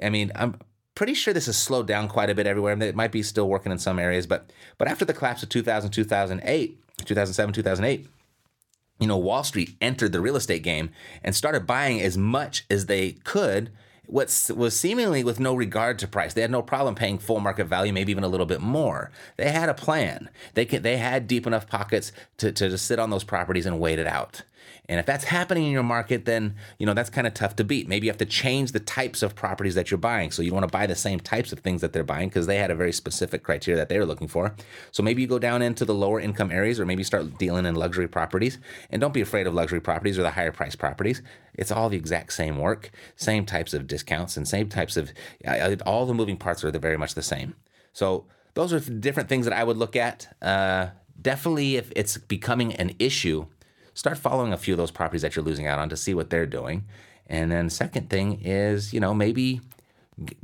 I 0.03 0.11
mean, 0.11 0.31
I'm 0.35 0.61
pretty 0.95 1.15
sure 1.15 1.33
this 1.33 1.47
has 1.47 1.57
slowed 1.57 1.87
down 1.87 2.09
quite 2.09 2.31
a 2.31 2.35
bit 2.35 2.47
everywhere. 2.47 2.73
I 2.73 2.77
mean, 2.77 2.89
It 2.89 2.95
might 2.97 3.13
be 3.13 3.23
still 3.23 3.49
working 3.49 3.73
in 3.73 3.79
some 3.79 3.99
areas, 3.99 4.27
but 4.27 4.53
but 4.77 4.89
after 4.89 5.05
the 5.05 5.15
collapse 5.15 5.43
of 5.43 5.49
2000, 5.49 5.91
2008, 5.91 6.79
2007, 7.05 7.55
2008, 7.55 8.09
you 8.99 9.07
know, 9.07 9.17
Wall 9.17 9.45
Street 9.45 9.77
entered 9.81 10.13
the 10.13 10.21
real 10.21 10.37
estate 10.37 10.63
game 10.63 10.91
and 11.23 11.35
started 11.35 11.67
buying 11.67 12.01
as 12.01 12.19
much 12.19 12.65
as 12.71 12.87
they 12.87 13.13
could 13.13 13.71
what 14.09 14.51
was 14.57 14.75
seemingly 14.75 15.23
with 15.23 15.39
no 15.39 15.55
regard 15.55 15.99
to 15.99 16.09
price. 16.09 16.33
They 16.33 16.41
had 16.41 16.51
no 16.51 16.63
problem 16.63 16.95
paying 16.95 17.19
full 17.19 17.41
market 17.41 17.67
value, 17.67 17.93
maybe 17.93 18.11
even 18.11 18.25
a 18.25 18.29
little 18.29 18.47
bit 18.47 18.63
more. 18.63 19.11
They 19.37 19.51
had 19.51 19.69
a 19.69 19.75
plan. 19.75 20.31
They 20.55 20.65
could, 20.65 20.83
they 20.83 20.97
had 20.97 21.27
deep 21.27 21.47
enough 21.47 21.69
pockets 21.69 22.11
to, 22.39 22.51
to 22.51 22.71
just 22.71 22.87
sit 22.87 22.99
on 22.99 23.11
those 23.11 23.25
properties 23.25 23.67
and 23.67 23.79
wait 23.79 23.99
it 23.99 24.07
out. 24.07 24.43
And 24.89 24.99
if 24.99 25.07
that's 25.07 25.25
happening 25.25 25.65
in 25.65 25.73
your 25.73 25.83
market, 25.83 26.25
then 26.25 26.57
you 26.79 26.87
know 26.87 26.95
that's 26.95 27.11
kind 27.11 27.27
of 27.27 27.35
tough 27.35 27.57
to 27.57 27.65
beat. 27.65 27.89
Maybe 27.89 28.07
you 28.07 28.11
have 28.11 28.19
to 28.19 28.27
change 28.27 28.73
the 28.73 28.81
types 28.81 29.23
of 29.23 29.35
properties 29.35 29.75
that 29.75 29.91
you're 29.91 29.99
buying. 29.99 30.31
So 30.31 30.43
you 30.43 30.51
don't 30.51 30.61
want 30.61 30.69
to 30.71 30.77
buy 30.77 30.87
the 30.87 30.95
same 30.95 31.21
types 31.21 31.53
of 31.53 31.61
things 31.61 31.81
that 31.81 31.93
they're 31.93 32.05
buying 32.05 32.29
because 32.29 32.47
they 32.47 32.57
had 32.57 32.71
a 32.71 32.75
very 32.75 32.93
specific 32.93 33.43
criteria 33.43 33.79
that 33.79 33.89
they 33.89 33.99
were 33.99 34.07
looking 34.07 34.29
for. 34.29 34.55
So 34.91 35.03
maybe 35.03 35.23
you 35.23 35.29
go 35.29 35.39
down 35.39 35.63
into 35.63 35.85
the 35.85 35.95
lower 35.95 36.21
income 36.21 36.51
areas 36.51 36.81
or 36.81 36.87
maybe 36.87 37.05
start 37.05 37.39
dealing 37.39 37.67
in 37.67 37.75
luxury 37.75 38.09
properties. 38.09 38.59
And 38.91 39.01
don't 39.01 39.15
be 39.15 39.21
afraid 39.21 39.47
of 39.47 39.55
luxury 39.55 39.81
properties 39.81 40.19
or 40.19 40.23
the 40.23 40.31
higher 40.31 40.53
price 40.53 40.77
properties. 40.77 41.23
It's 41.55 41.73
all 41.73 41.89
the 41.89 41.97
exact 41.97 42.33
same 42.33 42.59
work, 42.59 42.91
same 43.17 43.45
types 43.45 43.75
of 43.75 43.87
discounts 43.87 44.37
and 44.37 44.47
same 44.47 44.69
types 44.69 44.97
of 44.97 45.13
all 45.85 46.07
the 46.07 46.15
moving 46.15 46.37
parts 46.37 46.65
are 46.65 46.71
very 46.71 46.97
much 46.97 47.15
the 47.15 47.23
same. 47.23 47.55
So 47.93 48.27
those 48.55 48.73
are 48.73 48.81
different 48.81 49.29
things 49.29 49.45
that 49.47 49.55
I 49.55 49.65
would 49.65 49.77
look 49.77 49.97
at. 49.97 50.35
Uh, 50.41 50.89
definitely, 51.21 51.77
if 51.77 51.93
it's 51.97 52.17
becoming 52.17 52.75
an 52.75 52.95
issue 52.99 53.47
start 53.99 54.17
following 54.17 54.53
a 54.53 54.57
few 54.57 54.75
of 54.75 54.79
those 54.79 54.93
properties 54.93 55.23
that 55.23 55.35
you're 55.35 55.45
losing 55.45 55.67
out 55.67 55.81
on 55.81 55.89
to 55.89 55.97
see 55.97 56.15
what 56.15 56.31
they're 56.31 56.47
doing. 56.47 56.85
And 57.27 57.51
then 57.51 57.69
second 57.69 58.09
thing 58.09 58.41
is, 58.45 58.95
you 58.95 59.01
know, 59.01 59.13
maybe 59.13 59.61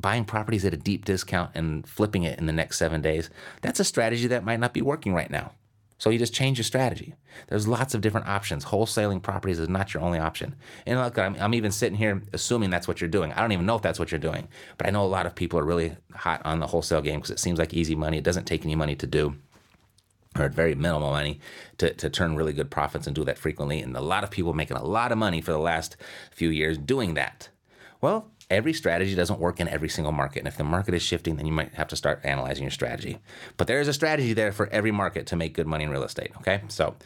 buying 0.00 0.24
properties 0.24 0.64
at 0.64 0.74
a 0.74 0.76
deep 0.76 1.04
discount 1.04 1.52
and 1.54 1.88
flipping 1.88 2.24
it 2.24 2.36
in 2.40 2.46
the 2.46 2.52
next 2.52 2.78
7 2.78 3.00
days. 3.00 3.30
That's 3.62 3.78
a 3.78 3.84
strategy 3.84 4.26
that 4.26 4.44
might 4.44 4.58
not 4.58 4.72
be 4.72 4.82
working 4.82 5.14
right 5.14 5.30
now. 5.30 5.52
So 5.98 6.10
you 6.10 6.18
just 6.18 6.34
change 6.34 6.58
your 6.58 6.64
strategy. 6.64 7.14
There's 7.46 7.68
lots 7.68 7.94
of 7.94 8.00
different 8.00 8.26
options. 8.26 8.64
Wholesaling 8.64 9.22
properties 9.22 9.60
is 9.60 9.68
not 9.68 9.94
your 9.94 10.02
only 10.02 10.18
option. 10.18 10.56
And 10.84 10.98
look, 10.98 11.16
I'm, 11.16 11.36
I'm, 11.38 11.54
even 11.54 11.70
sitting 11.70 11.96
here 11.96 12.22
assuming 12.32 12.70
that's 12.70 12.88
what 12.88 13.00
you're 13.00 13.08
doing. 13.08 13.32
I 13.32 13.40
don't 13.40 13.52
even 13.52 13.66
know 13.66 13.76
if 13.76 13.82
that's 13.82 14.00
what 14.00 14.10
you're 14.10 14.18
doing, 14.18 14.48
but 14.78 14.88
I 14.88 14.90
know 14.90 15.04
a 15.04 15.06
lot 15.06 15.26
of 15.26 15.36
people 15.36 15.60
are 15.60 15.64
really 15.64 15.96
hot 16.12 16.42
on 16.44 16.58
the 16.58 16.66
wholesale 16.66 17.00
game 17.00 17.20
because 17.20 17.30
it 17.30 17.38
seems 17.38 17.60
like 17.60 17.72
easy 17.72 17.94
money. 17.94 18.18
It 18.18 18.24
doesn't 18.24 18.46
take 18.46 18.64
any 18.64 18.74
money 18.74 18.96
to 18.96 19.06
do 19.06 19.36
or 20.38 20.48
very 20.48 20.74
minimal 20.74 21.10
money 21.10 21.40
to, 21.78 21.92
to 21.94 22.10
turn 22.10 22.36
really 22.36 22.52
good 22.52 22.70
profits 22.70 23.06
and 23.06 23.14
do 23.14 23.24
that 23.24 23.38
frequently. 23.38 23.80
And 23.80 23.96
a 23.96 24.00
lot 24.00 24.24
of 24.24 24.30
people 24.30 24.52
making 24.52 24.76
a 24.76 24.84
lot 24.84 25.12
of 25.12 25.18
money 25.18 25.40
for 25.40 25.52
the 25.52 25.58
last 25.58 25.96
few 26.32 26.48
years 26.50 26.76
doing 26.78 27.14
that. 27.14 27.48
Well, 28.00 28.30
every 28.50 28.72
strategy 28.72 29.14
doesn't 29.14 29.40
work 29.40 29.60
in 29.60 29.68
every 29.68 29.88
single 29.88 30.12
market. 30.12 30.40
And 30.40 30.48
if 30.48 30.56
the 30.56 30.64
market 30.64 30.94
is 30.94 31.02
shifting, 31.02 31.36
then 31.36 31.46
you 31.46 31.52
might 31.52 31.74
have 31.74 31.88
to 31.88 31.96
start 31.96 32.20
analyzing 32.24 32.64
your 32.64 32.70
strategy. 32.70 33.18
But 33.56 33.66
there 33.66 33.80
is 33.80 33.88
a 33.88 33.92
strategy 33.92 34.32
there 34.32 34.52
for 34.52 34.68
every 34.68 34.90
market 34.90 35.26
to 35.28 35.36
make 35.36 35.54
good 35.54 35.66
money 35.66 35.84
in 35.84 35.90
real 35.90 36.04
estate. 36.04 36.32
Okay. 36.38 36.62
So 36.68 36.96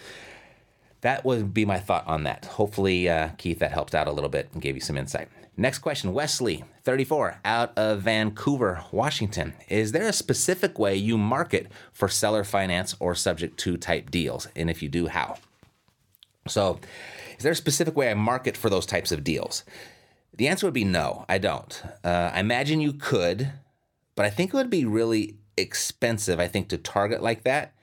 that 1.01 1.25
would 1.25 1.55
be 1.55 1.65
my 1.65 1.79
thought 1.79 2.07
on 2.07 2.25
that. 2.25 2.47
Hopefully, 2.47 3.09
uh, 3.09 3.31
Keith, 3.39 3.61
that 3.61 3.73
helped 3.73 3.95
out 3.95 4.09
a 4.09 4.13
little 4.13 4.31
bit 4.31 4.49
and 4.53 4.63
gave 4.63 4.75
you 4.75 4.81
some 4.81 4.97
insight. 4.97 5.29
Next 5.57 5.79
question 5.79 6.13
Wesley, 6.13 6.65
34, 6.85 7.41
out 7.45 7.77
of 7.77 8.03
Vancouver, 8.03 8.85
Washington. 8.93 9.55
Is 9.69 9.93
there 9.93 10.09
a 10.09 10.13
specific 10.13 10.79
way 10.79 10.97
you 10.97 11.19
market 11.19 11.67
for 11.93 12.09
seller 12.09 12.45
finance 12.45 12.95
or 13.01 13.15
subject 13.15 13.59
to 13.61 13.77
type 13.77 14.11
deals? 14.11 14.49
And 14.55 14.71
if 14.71 14.83
you 14.83 14.89
do, 14.89 15.09
how? 15.09 15.37
So, 16.47 16.81
is 17.37 17.43
there 17.43 17.53
a 17.53 17.57
specific 17.57 17.97
way 17.97 18.11
I 18.11 18.15
market 18.15 18.57
for 18.57 18.71
those 18.71 18.87
types 18.87 19.13
of 19.13 19.25
deals? 19.25 19.65
The 20.35 20.49
answer 20.49 20.67
would 20.67 20.75
be 20.75 20.85
no, 20.85 21.25
I 21.29 21.39
don't. 21.39 21.83
Uh, 22.05 22.31
I 22.33 22.41
imagine 22.41 22.81
you 22.81 22.93
could, 22.93 23.53
but 24.15 24.25
I 24.25 24.31
think 24.31 24.51
it 24.51 24.57
would 24.57 24.71
be 24.71 24.85
really 24.85 25.39
expensive, 25.57 26.39
I 26.39 26.47
think, 26.47 26.69
to 26.69 26.79
target 26.79 27.23
like 27.23 27.45
that 27.45 27.75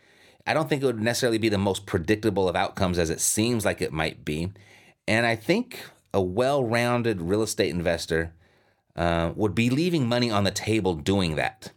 I 0.46 0.54
don't 0.54 0.70
think 0.70 0.84
it 0.84 0.86
would 0.86 1.02
necessarily 1.02 1.38
be 1.38 1.50
the 1.50 1.58
most 1.58 1.86
predictable 1.86 2.48
of 2.48 2.56
outcomes 2.56 3.00
as 3.00 3.10
it 3.10 3.20
seems 3.20 3.66
like 3.66 3.82
it 3.82 3.92
might 3.92 4.24
be. 4.24 4.52
And 5.08 5.26
I 5.26 5.36
think 5.36 5.80
a 6.14 6.22
well 6.22 6.64
rounded 6.64 7.22
real 7.22 7.42
estate 7.42 7.72
investor 7.72 8.34
uh, 8.96 9.32
would 9.36 9.56
be 9.56 9.70
leaving 9.70 10.08
money 10.08 10.32
on 10.32 10.44
the 10.44 10.52
table 10.52 10.96
doing 10.96 11.36
that. 11.36 11.72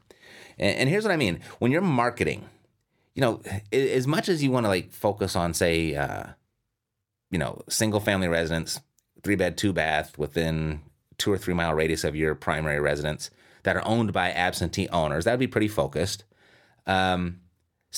And, 0.59 0.79
and 0.79 0.89
here's 0.89 1.05
what 1.05 1.13
I 1.13 1.17
mean 1.17 1.41
when 1.59 1.73
you're 1.73 1.81
marketing, 1.81 2.49
you 3.15 3.23
know, 3.23 3.43
as 3.73 4.07
much 4.07 4.29
as 4.29 4.43
you 4.43 4.51
want 4.51 4.65
to 4.65 4.69
like 4.69 4.93
focus 4.93 5.35
on, 5.35 5.55
say, 5.55 5.95
uh, 5.95 6.25
you 7.31 7.39
know, 7.39 7.63
single 7.69 8.01
family 8.01 8.29
residence, 8.29 8.81
three 9.23 9.37
bed, 9.37 9.57
two 9.57 9.73
bath 9.73 10.17
within 10.19 10.81
two 11.19 11.33
or 11.33 11.39
three 11.39 11.55
mile 11.55 11.75
radius 11.75 12.05
of 12.05 12.15
your 12.15 12.35
primary 12.35 12.81
residence 12.81 13.31
that 13.65 13.77
are 13.77 13.87
owned 13.87 14.13
by 14.13 14.31
absentee 14.31 14.89
owners, 14.91 15.25
that 15.25 15.33
would 15.33 15.41
be 15.41 15.47
pretty 15.47 15.69
focused. 15.69 16.25
Um, 16.87 17.41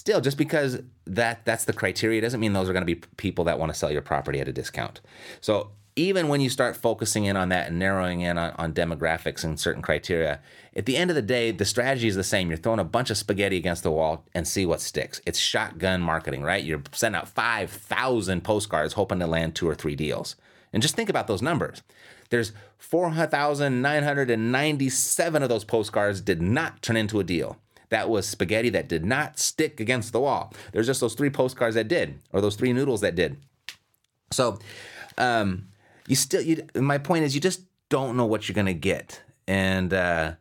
still 0.01 0.21
just 0.21 0.37
because 0.39 0.81
that 1.07 1.45
that's 1.45 1.67
the 1.67 1.73
criteria 1.73 2.21
doesn't 2.21 2.41
mean 2.41 2.55
those 2.55 2.69
are 2.69 2.73
going 2.73 2.85
to 2.85 2.95
be 2.95 3.01
people 3.19 3.45
that 3.45 3.57
want 3.59 3.73
to 3.73 3.79
sell 3.79 3.93
your 3.93 4.03
property 4.03 4.41
at 4.41 4.49
a 4.49 4.53
discount. 4.53 5.01
So 5.41 5.71
even 5.95 6.27
when 6.29 6.41
you 6.41 6.49
start 6.49 6.77
focusing 6.77 7.27
in 7.27 7.37
on 7.37 7.51
that 7.51 7.69
and 7.69 7.79
narrowing 7.79 8.23
in 8.23 8.39
on, 8.39 8.53
on 8.53 8.73
demographics 8.73 9.45
and 9.45 9.61
certain 9.61 9.83
criteria 9.83 10.41
at 10.75 10.87
the 10.87 10.97
end 10.97 11.11
of 11.11 11.17
the 11.17 11.23
day 11.23 11.51
the 11.51 11.67
strategy 11.67 12.09
is 12.09 12.17
the 12.17 12.25
same. 12.25 12.49
You're 12.49 12.57
throwing 12.57 12.81
a 12.81 12.85
bunch 12.85 13.11
of 13.11 13.19
spaghetti 13.19 13.59
against 13.59 13.83
the 13.83 13.91
wall 13.91 14.25
and 14.35 14.49
see 14.49 14.65
what 14.65 14.81
sticks. 14.81 15.21
It's 15.27 15.39
shotgun 15.39 16.01
marketing 16.01 16.43
right? 16.43 16.65
You're 16.65 16.83
sending 16.93 17.21
out 17.21 17.29
5000 17.29 18.43
postcards 18.43 18.95
hoping 18.95 19.19
to 19.19 19.27
land 19.27 19.55
two 19.55 19.69
or 19.69 19.75
three 19.75 19.97
deals. 19.97 20.35
And 20.73 20.83
just 20.83 20.97
think 20.97 21.11
about 21.11 21.27
those 21.27 21.43
numbers. 21.43 21.83
There's 22.31 22.53
4,997 22.79 25.43
of 25.43 25.49
those 25.49 25.65
postcards 25.65 26.21
did 26.23 26.41
not 26.41 26.81
turn 26.81 26.97
into 26.97 27.21
a 27.21 27.25
deal 27.25 27.59
that 27.91 28.09
was 28.09 28.27
spaghetti 28.27 28.71
that 28.71 28.89
did 28.89 29.05
not 29.05 29.39
stick 29.39 29.79
against 29.79 30.13
the 30.13 30.21
wall. 30.21 30.53
There's 30.73 30.87
just 30.87 31.01
those 31.01 31.15
three 31.15 31.31
postcards 31.31 31.75
that 31.75 31.89
did, 31.89 32.21
or 32.33 32.41
those 32.41 32.57
three 32.57 32.73
noodles 32.73 33.03
that 33.03 33.15
did. 33.15 33.37
So, 34.31 34.59
um, 35.19 35.69
you 36.07 36.17
still, 36.17 36.41
you, 36.41 36.67
my 36.75 36.99
point 36.99 37.25
is, 37.25 37.35
you 37.35 37.41
just 37.41 37.63
don't 37.89 38.17
know 38.17 38.27
what 38.27 38.49
you're 38.49 38.55
to 38.67 38.75
get. 38.75 39.23
And 39.47 39.93
uh, 39.93 40.35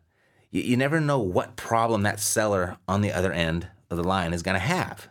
you, 0.50 0.62
you 0.62 0.76
never 0.76 1.00
know 1.00 1.18
what 1.18 1.56
problem 1.56 2.02
that 2.02 2.20
seller 2.20 2.78
on 2.88 3.02
the 3.02 3.12
other 3.12 3.32
end 3.32 3.68
of 3.90 3.96
the 3.96 4.04
line 4.04 4.32
is 4.32 4.42
to 4.54 4.60
have. 4.60 5.08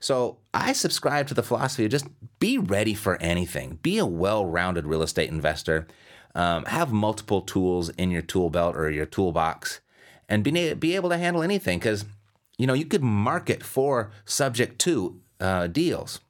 So 0.00 0.38
I 0.52 0.72
subscribe 0.72 1.26
to 1.28 1.34
the 1.34 1.42
philosophy 1.42 1.86
of 1.86 1.90
just 1.90 2.06
be 2.38 2.58
ready 2.58 2.94
for 2.94 3.20
anything. 3.20 3.78
Be 3.82 3.98
a 3.98 4.06
well-rounded 4.06 4.86
real 4.86 5.02
estate 5.02 5.30
investor. 5.30 5.86
Um, 6.34 6.64
have 6.66 6.92
multiple 6.92 7.40
tools 7.40 7.88
in 7.90 8.10
your 8.10 8.22
tool 8.22 8.50
belt 8.50 8.76
or 8.76 8.90
your 8.90 9.06
toolbox 9.06 9.80
and 10.28 10.42
be, 10.42 10.74
be 10.74 10.96
able 10.96 11.10
to 11.10 11.18
handle 11.18 11.42
anything 11.42 11.78
because 11.78 12.04
you 12.56 12.66
know 12.66 12.74
you 12.74 12.86
could 12.86 13.02
market 13.02 13.62
for 13.62 14.10
subject 14.24 14.78
to 14.80 15.20
uh, 15.40 15.66
deals. 15.66 16.20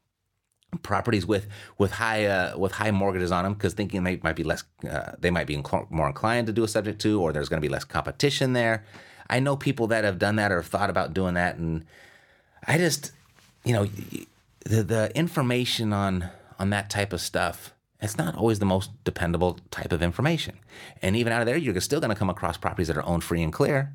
Properties 0.82 1.24
with 1.24 1.46
with 1.78 1.92
high 1.92 2.26
uh, 2.26 2.58
with 2.58 2.72
high 2.72 2.90
mortgages 2.90 3.30
on 3.30 3.44
them 3.44 3.54
because 3.54 3.74
thinking 3.74 4.02
they 4.02 4.18
might 4.24 4.34
be 4.34 4.42
less 4.42 4.64
uh, 4.90 5.12
they 5.18 5.30
might 5.30 5.46
be 5.46 5.56
inc- 5.56 5.90
more 5.90 6.08
inclined 6.08 6.48
to 6.48 6.52
do 6.52 6.64
a 6.64 6.68
subject 6.68 7.00
to 7.02 7.22
or 7.22 7.32
there's 7.32 7.48
going 7.48 7.62
to 7.62 7.66
be 7.66 7.72
less 7.72 7.84
competition 7.84 8.54
there. 8.54 8.84
I 9.30 9.38
know 9.38 9.56
people 9.56 9.86
that 9.86 10.02
have 10.02 10.18
done 10.18 10.36
that 10.36 10.50
or 10.50 10.56
have 10.56 10.66
thought 10.66 10.90
about 10.90 11.14
doing 11.14 11.34
that 11.34 11.56
and 11.56 11.84
i 12.66 12.78
just 12.78 13.12
you 13.64 13.72
know 13.72 13.86
the 14.64 14.82
the 14.82 15.16
information 15.16 15.92
on 15.92 16.30
on 16.58 16.70
that 16.70 16.90
type 16.90 17.12
of 17.12 17.20
stuff 17.20 17.74
it's 18.04 18.18
not 18.18 18.37
always 18.37 18.58
the 18.58 18.66
most 18.66 18.90
dependable 19.04 19.58
type 19.70 19.92
of 19.92 20.02
information. 20.02 20.58
And 21.02 21.16
even 21.16 21.32
out 21.32 21.40
of 21.40 21.46
there, 21.46 21.56
you're 21.56 21.80
still 21.80 22.00
going 22.00 22.11
to 22.11 22.16
come 22.16 22.30
across 22.30 22.56
properties 22.56 22.88
that 22.88 22.96
are 22.96 23.06
owned 23.06 23.25
free 23.25 23.42
and 23.42 23.52
clear. 23.52 23.94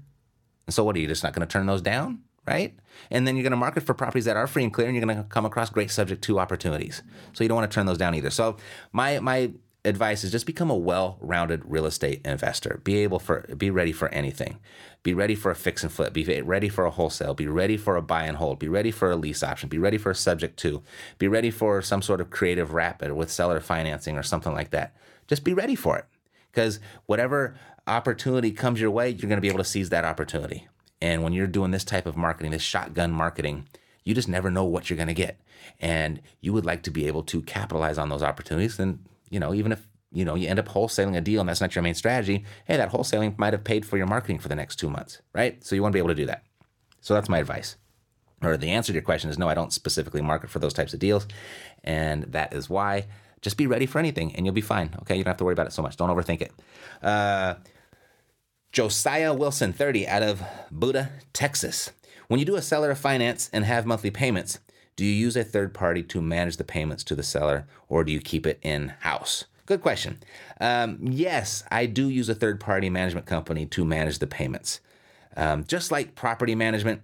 And 0.66 0.74
so, 0.74 0.84
what 0.84 0.96
are 0.96 1.00
you 1.00 1.08
just 1.08 1.24
not 1.24 1.34
going 1.34 1.48
to 1.48 1.52
turn 1.52 1.68
those 1.68 1.82
down? 1.82 2.24
Right? 2.48 2.76
And 3.12 3.28
then 3.28 3.36
you're 3.36 3.44
going 3.44 3.52
to 3.52 3.58
market 3.58 3.84
for 3.84 3.94
properties 3.94 4.26
that 4.26 4.36
are 4.36 4.48
free 4.48 4.64
and 4.64 4.74
clear, 4.74 4.88
and 4.88 4.96
you're 4.96 5.06
going 5.06 5.18
to 5.18 5.24
come 5.24 5.46
across 5.46 5.70
great 5.70 5.92
subject 5.92 6.24
to 6.24 6.40
opportunities. 6.40 7.04
So, 7.34 7.44
you 7.44 7.48
don't 7.48 7.58
want 7.58 7.70
to 7.70 7.76
turn 7.76 7.86
those 7.86 7.98
down 7.98 8.16
either. 8.16 8.32
So, 8.32 8.58
my, 8.92 9.20
my 9.20 9.52
advice 9.86 10.24
is 10.24 10.32
just 10.32 10.46
become 10.46 10.70
a 10.70 10.76
well-rounded 10.76 11.64
real 11.66 11.86
estate 11.86 12.22
investor. 12.26 12.82
Be 12.84 12.98
able 12.98 13.20
for 13.20 13.42
be 13.58 13.70
ready 13.70 13.92
for 13.92 14.10
anything. 14.10 14.60
Be 15.04 15.14
ready 15.14 15.36
for 15.36 15.52
a 15.52 15.56
fix 15.56 15.84
and 15.84 15.92
flip. 15.92 16.12
Be 16.12 16.42
ready 16.42 16.68
for 16.68 16.86
a 16.86 16.92
wholesale. 16.92 17.34
Be 17.34 17.48
ready 17.48 17.78
for 17.78 17.96
a 17.96 18.02
buy 18.02 18.26
and 18.26 18.38
hold. 18.38 18.60
Be 18.60 18.68
ready 18.68 18.92
for 18.92 19.10
a 19.10 19.16
lease 19.16 19.42
option. 19.42 19.70
Be 19.70 19.78
ready 19.78 19.98
for 19.98 20.12
a 20.12 20.16
subject 20.16 20.58
to. 20.60 20.84
Be 21.18 21.28
ready 21.28 21.52
for 21.52 21.82
some 21.82 22.02
sort 22.02 22.20
of 22.20 22.30
creative 22.30 22.74
rapid 22.74 23.14
with 23.14 23.32
seller 23.32 23.62
financing 23.62 24.18
or 24.18 24.24
something 24.24 24.54
like 24.54 24.72
that. 24.72 24.94
Just 25.28 25.46
be 25.46 25.54
ready 25.54 25.76
for 25.76 25.98
it. 25.98 26.06
Because 26.52 26.80
whatever 27.06 27.56
opportunity 27.88 28.52
comes 28.52 28.82
your 28.82 28.92
way, 28.92 29.10
you're 29.10 29.30
going 29.30 29.38
to 29.38 29.42
be 29.42 29.48
able 29.48 29.60
to 29.60 29.64
seize 29.64 29.90
that 29.90 30.04
opportunity. 30.04 30.68
And 31.02 31.24
when 31.24 31.32
you're 31.32 31.48
doing 31.48 31.72
this 31.72 31.86
type 31.86 32.06
of 32.06 32.18
marketing, 32.18 32.52
this 32.52 32.62
shotgun 32.62 33.12
marketing, 33.12 33.68
you 34.04 34.14
just 34.14 34.28
never 34.28 34.52
know 34.52 34.66
what 34.66 34.90
you're 34.90 34.98
going 34.98 35.08
to 35.08 35.14
get. 35.14 35.40
And 35.80 36.22
you 36.42 36.52
would 36.52 36.66
like 36.66 36.84
to 36.84 36.92
be 36.92 37.08
able 37.08 37.24
to 37.24 37.42
capitalize 37.44 37.98
on 37.98 38.10
those 38.10 38.24
opportunities. 38.24 38.76
Then 38.76 39.06
you 39.30 39.40
know, 39.40 39.54
even 39.54 39.72
if 39.72 39.88
you 40.12 40.26
know 40.26 40.36
you 40.36 40.48
end 40.48 40.60
up 40.60 40.68
wholesaling 40.68 41.16
a 41.16 41.22
deal 41.22 41.40
and 41.40 41.50
that's 41.50 41.62
not 41.62 41.76
your 41.76 41.84
main 41.84 41.94
strategy, 41.94 42.46
hey, 42.66 42.78
that 42.78 42.92
wholesaling 42.92 43.38
might 43.38 43.54
have 43.54 43.64
paid 43.64 43.86
for 43.86 43.98
your 43.98 44.08
marketing 44.08 44.40
for 44.40 44.48
the 44.48 44.56
next 44.56 44.78
two 44.78 44.90
months, 44.90 45.22
right? 45.34 45.64
So 45.64 45.76
you 45.76 45.82
want 45.82 45.94
to 45.94 45.96
be 45.96 46.00
able 46.00 46.10
to 46.10 46.16
do 46.16 46.26
that. 46.26 46.44
So 47.02 47.14
that's 47.14 47.30
my 47.30 47.40
advice. 47.40 47.76
or 48.42 48.58
the 48.58 48.70
answer 48.70 48.92
to 48.92 48.94
your 48.94 49.04
question 49.04 49.30
is 49.30 49.38
no, 49.38 49.48
I 49.48 49.54
don't 49.54 49.74
specifically 49.74 50.22
market 50.22 50.50
for 50.50 50.60
those 50.60 50.74
types 50.74 50.94
of 50.94 51.00
deals. 51.00 51.28
And 51.84 52.24
that 52.24 52.54
is 52.54 52.70
why. 52.70 53.08
Just 53.42 53.58
be 53.58 53.68
ready 53.68 53.86
for 53.86 54.00
anything 54.00 54.36
and 54.36 54.46
you'll 54.46 54.54
be 54.54 54.62
fine. 54.62 54.96
Okay. 55.02 55.16
You 55.16 55.24
don't 55.24 55.32
have 55.32 55.38
to 55.38 55.46
worry 55.46 55.54
about 55.54 55.68
it 55.68 55.74
so 55.74 55.82
much. 55.82 55.96
Don't 55.96 56.10
overthink 56.10 56.42
it. 56.42 56.52
Uh, 57.02 57.56
Josiah 58.72 59.34
Wilson, 59.34 59.74
30, 59.74 60.08
out 60.08 60.24
of 60.24 60.44
Buda, 60.72 61.12
Texas. 61.34 61.92
When 62.28 62.40
you 62.40 62.46
do 62.46 62.56
a 62.56 62.62
seller 62.62 62.94
finance 62.96 63.50
and 63.52 63.66
have 63.66 63.86
monthly 63.86 64.12
payments, 64.12 64.60
do 65.00 65.06
you 65.06 65.14
use 65.14 65.38
a 65.38 65.46
third 65.46 65.74
party 65.74 66.04
to 66.04 66.22
manage 66.22 66.58
the 66.58 66.66
payments 66.66 67.06
to 67.06 67.16
the 67.16 67.24
seller 67.24 67.66
or 67.88 68.04
do 68.04 68.12
you 68.12 68.20
keep 68.20 68.46
it 68.46 68.60
in 68.62 68.90
house? 69.00 69.46
Good 69.66 69.82
question. 69.82 70.20
Um, 70.60 71.00
yes, 71.02 71.64
I 71.72 71.86
do 71.86 72.10
use 72.10 72.28
a 72.28 72.36
third 72.36 72.60
party 72.60 72.90
management 72.90 73.26
company 73.26 73.66
to 73.68 73.86
manage 73.86 74.20
the 74.20 74.28
payments. 74.28 74.82
Um, 75.38 75.64
just 75.64 75.90
like 75.90 76.16
property 76.16 76.54
management, 76.54 77.04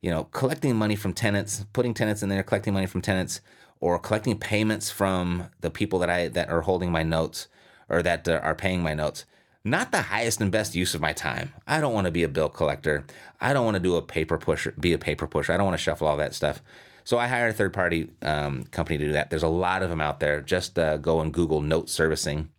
you 0.00 0.08
know, 0.08 0.22
collecting 0.30 0.76
money 0.76 0.94
from 0.94 1.14
tenants, 1.14 1.66
putting 1.72 1.94
tenants 1.94 2.22
in 2.22 2.28
there, 2.28 2.44
collecting 2.44 2.74
money 2.74 2.86
from 2.86 3.02
tenants, 3.02 3.40
or 3.80 3.98
collecting 3.98 4.38
payments 4.38 4.88
from 4.92 5.48
the 5.62 5.70
people 5.70 5.98
that 5.98 6.10
I 6.10 6.28
that 6.28 6.48
are 6.48 6.60
holding 6.60 6.92
my 6.92 7.02
notes 7.02 7.48
or 7.88 8.04
that 8.04 8.28
uh, 8.28 8.38
are 8.40 8.54
paying 8.54 8.84
my 8.84 8.94
notes 8.94 9.24
not 9.64 9.92
the 9.92 10.02
highest 10.02 10.40
and 10.40 10.50
best 10.50 10.74
use 10.74 10.94
of 10.94 11.00
my 11.00 11.12
time. 11.12 11.52
I 11.66 11.80
don't 11.80 11.94
want 11.94 12.06
to 12.06 12.10
be 12.10 12.24
a 12.24 12.28
bill 12.28 12.48
collector. 12.48 13.04
I 13.40 13.52
don't 13.52 13.64
want 13.64 13.76
to 13.76 13.80
do 13.80 13.94
a 13.96 14.02
paper 14.02 14.38
pusher, 14.38 14.74
be 14.78 14.92
a 14.92 14.98
paper 14.98 15.26
pusher. 15.26 15.52
I 15.52 15.56
don't 15.56 15.66
want 15.66 15.78
to 15.78 15.82
shuffle 15.82 16.08
all 16.08 16.16
that 16.16 16.34
stuff. 16.34 16.60
So 17.04 17.18
I 17.18 17.26
hired 17.26 17.50
a 17.50 17.56
third 17.56 17.72
party 17.72 18.10
um, 18.22 18.64
company 18.64 18.98
to 18.98 19.06
do 19.06 19.12
that. 19.12 19.30
There's 19.30 19.42
a 19.42 19.48
lot 19.48 19.82
of 19.82 19.90
them 19.90 20.00
out 20.00 20.20
there. 20.20 20.40
Just 20.40 20.78
uh, 20.78 20.96
go 20.96 21.20
and 21.20 21.32
Google 21.32 21.60
note 21.60 21.88
servicing, 21.88 22.50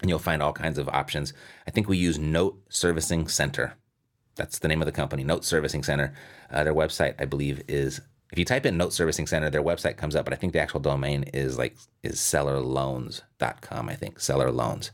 and 0.00 0.10
you'll 0.10 0.18
find 0.18 0.42
all 0.42 0.52
kinds 0.52 0.78
of 0.78 0.88
options. 0.88 1.32
I 1.66 1.70
think 1.70 1.88
we 1.88 1.96
use 1.96 2.18
Note 2.18 2.60
Servicing 2.68 3.28
Center. 3.28 3.74
That's 4.34 4.58
the 4.58 4.68
name 4.68 4.82
of 4.82 4.86
the 4.86 4.92
company, 4.92 5.24
Note 5.24 5.44
Servicing 5.44 5.82
Center. 5.82 6.12
Uh, 6.50 6.64
their 6.64 6.74
website, 6.74 7.14
I 7.18 7.24
believe, 7.24 7.62
is 7.68 8.02
if 8.32 8.38
you 8.38 8.44
type 8.44 8.66
in 8.66 8.76
Note 8.76 8.92
Servicing 8.92 9.26
Center, 9.26 9.48
their 9.48 9.62
website 9.62 9.96
comes 9.96 10.14
up, 10.14 10.24
but 10.26 10.34
I 10.34 10.36
think 10.36 10.52
the 10.52 10.60
actual 10.60 10.80
domain 10.80 11.22
is 11.32 11.56
like 11.56 11.76
is 12.02 12.16
sellerloans.com, 12.16 13.88
I 13.88 13.94
think. 13.94 14.20
Seller 14.20 14.50
loans. 14.50 14.90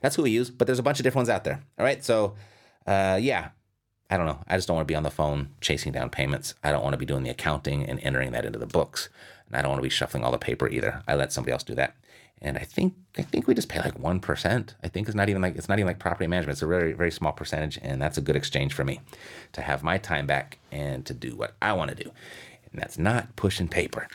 That's 0.00 0.16
who 0.16 0.22
we 0.22 0.30
use, 0.30 0.50
but 0.50 0.66
there's 0.66 0.78
a 0.78 0.82
bunch 0.82 0.98
of 1.00 1.04
different 1.04 1.28
ones 1.28 1.30
out 1.30 1.44
there. 1.44 1.62
All 1.78 1.84
right. 1.84 2.02
So 2.02 2.36
uh, 2.86 3.18
yeah. 3.20 3.50
I 4.10 4.16
don't 4.16 4.26
know. 4.26 4.38
I 4.46 4.56
just 4.56 4.68
don't 4.68 4.76
want 4.76 4.86
to 4.86 4.92
be 4.92 4.96
on 4.96 5.02
the 5.02 5.10
phone 5.10 5.48
chasing 5.60 5.92
down 5.92 6.10
payments. 6.10 6.54
I 6.62 6.70
don't 6.70 6.82
want 6.82 6.92
to 6.94 6.98
be 6.98 7.06
doing 7.06 7.24
the 7.24 7.30
accounting 7.30 7.84
and 7.84 8.00
entering 8.00 8.32
that 8.32 8.44
into 8.44 8.58
the 8.58 8.66
books. 8.66 9.08
And 9.48 9.56
I 9.56 9.62
don't 9.62 9.70
want 9.70 9.80
to 9.80 9.86
be 9.86 9.90
shuffling 9.90 10.24
all 10.24 10.32
the 10.32 10.38
paper 10.38 10.68
either. 10.68 11.02
I 11.08 11.14
let 11.14 11.32
somebody 11.32 11.52
else 11.52 11.62
do 11.62 11.74
that. 11.74 11.96
And 12.42 12.58
I 12.58 12.62
think 12.62 12.94
I 13.16 13.22
think 13.22 13.46
we 13.46 13.54
just 13.54 13.70
pay 13.70 13.80
like 13.80 13.98
one 13.98 14.20
percent. 14.20 14.74
I 14.82 14.88
think 14.88 15.08
it's 15.08 15.16
not 15.16 15.30
even 15.30 15.40
like 15.40 15.56
it's 15.56 15.70
not 15.70 15.78
even 15.78 15.86
like 15.86 15.98
property 15.98 16.26
management. 16.26 16.56
It's 16.56 16.62
a 16.62 16.66
very 16.66 16.92
very 16.92 17.10
small 17.10 17.32
percentage, 17.32 17.78
and 17.80 18.00
that's 18.00 18.18
a 18.18 18.20
good 18.20 18.36
exchange 18.36 18.74
for 18.74 18.84
me 18.84 19.00
to 19.52 19.62
have 19.62 19.82
my 19.82 19.96
time 19.96 20.26
back 20.26 20.58
and 20.70 21.06
to 21.06 21.14
do 21.14 21.34
what 21.34 21.54
I 21.62 21.72
want 21.72 21.96
to 21.96 22.04
do 22.04 22.12
and 22.76 22.82
that's 22.82 22.98
not 22.98 23.34
pushing 23.36 23.68
paper. 23.68 24.06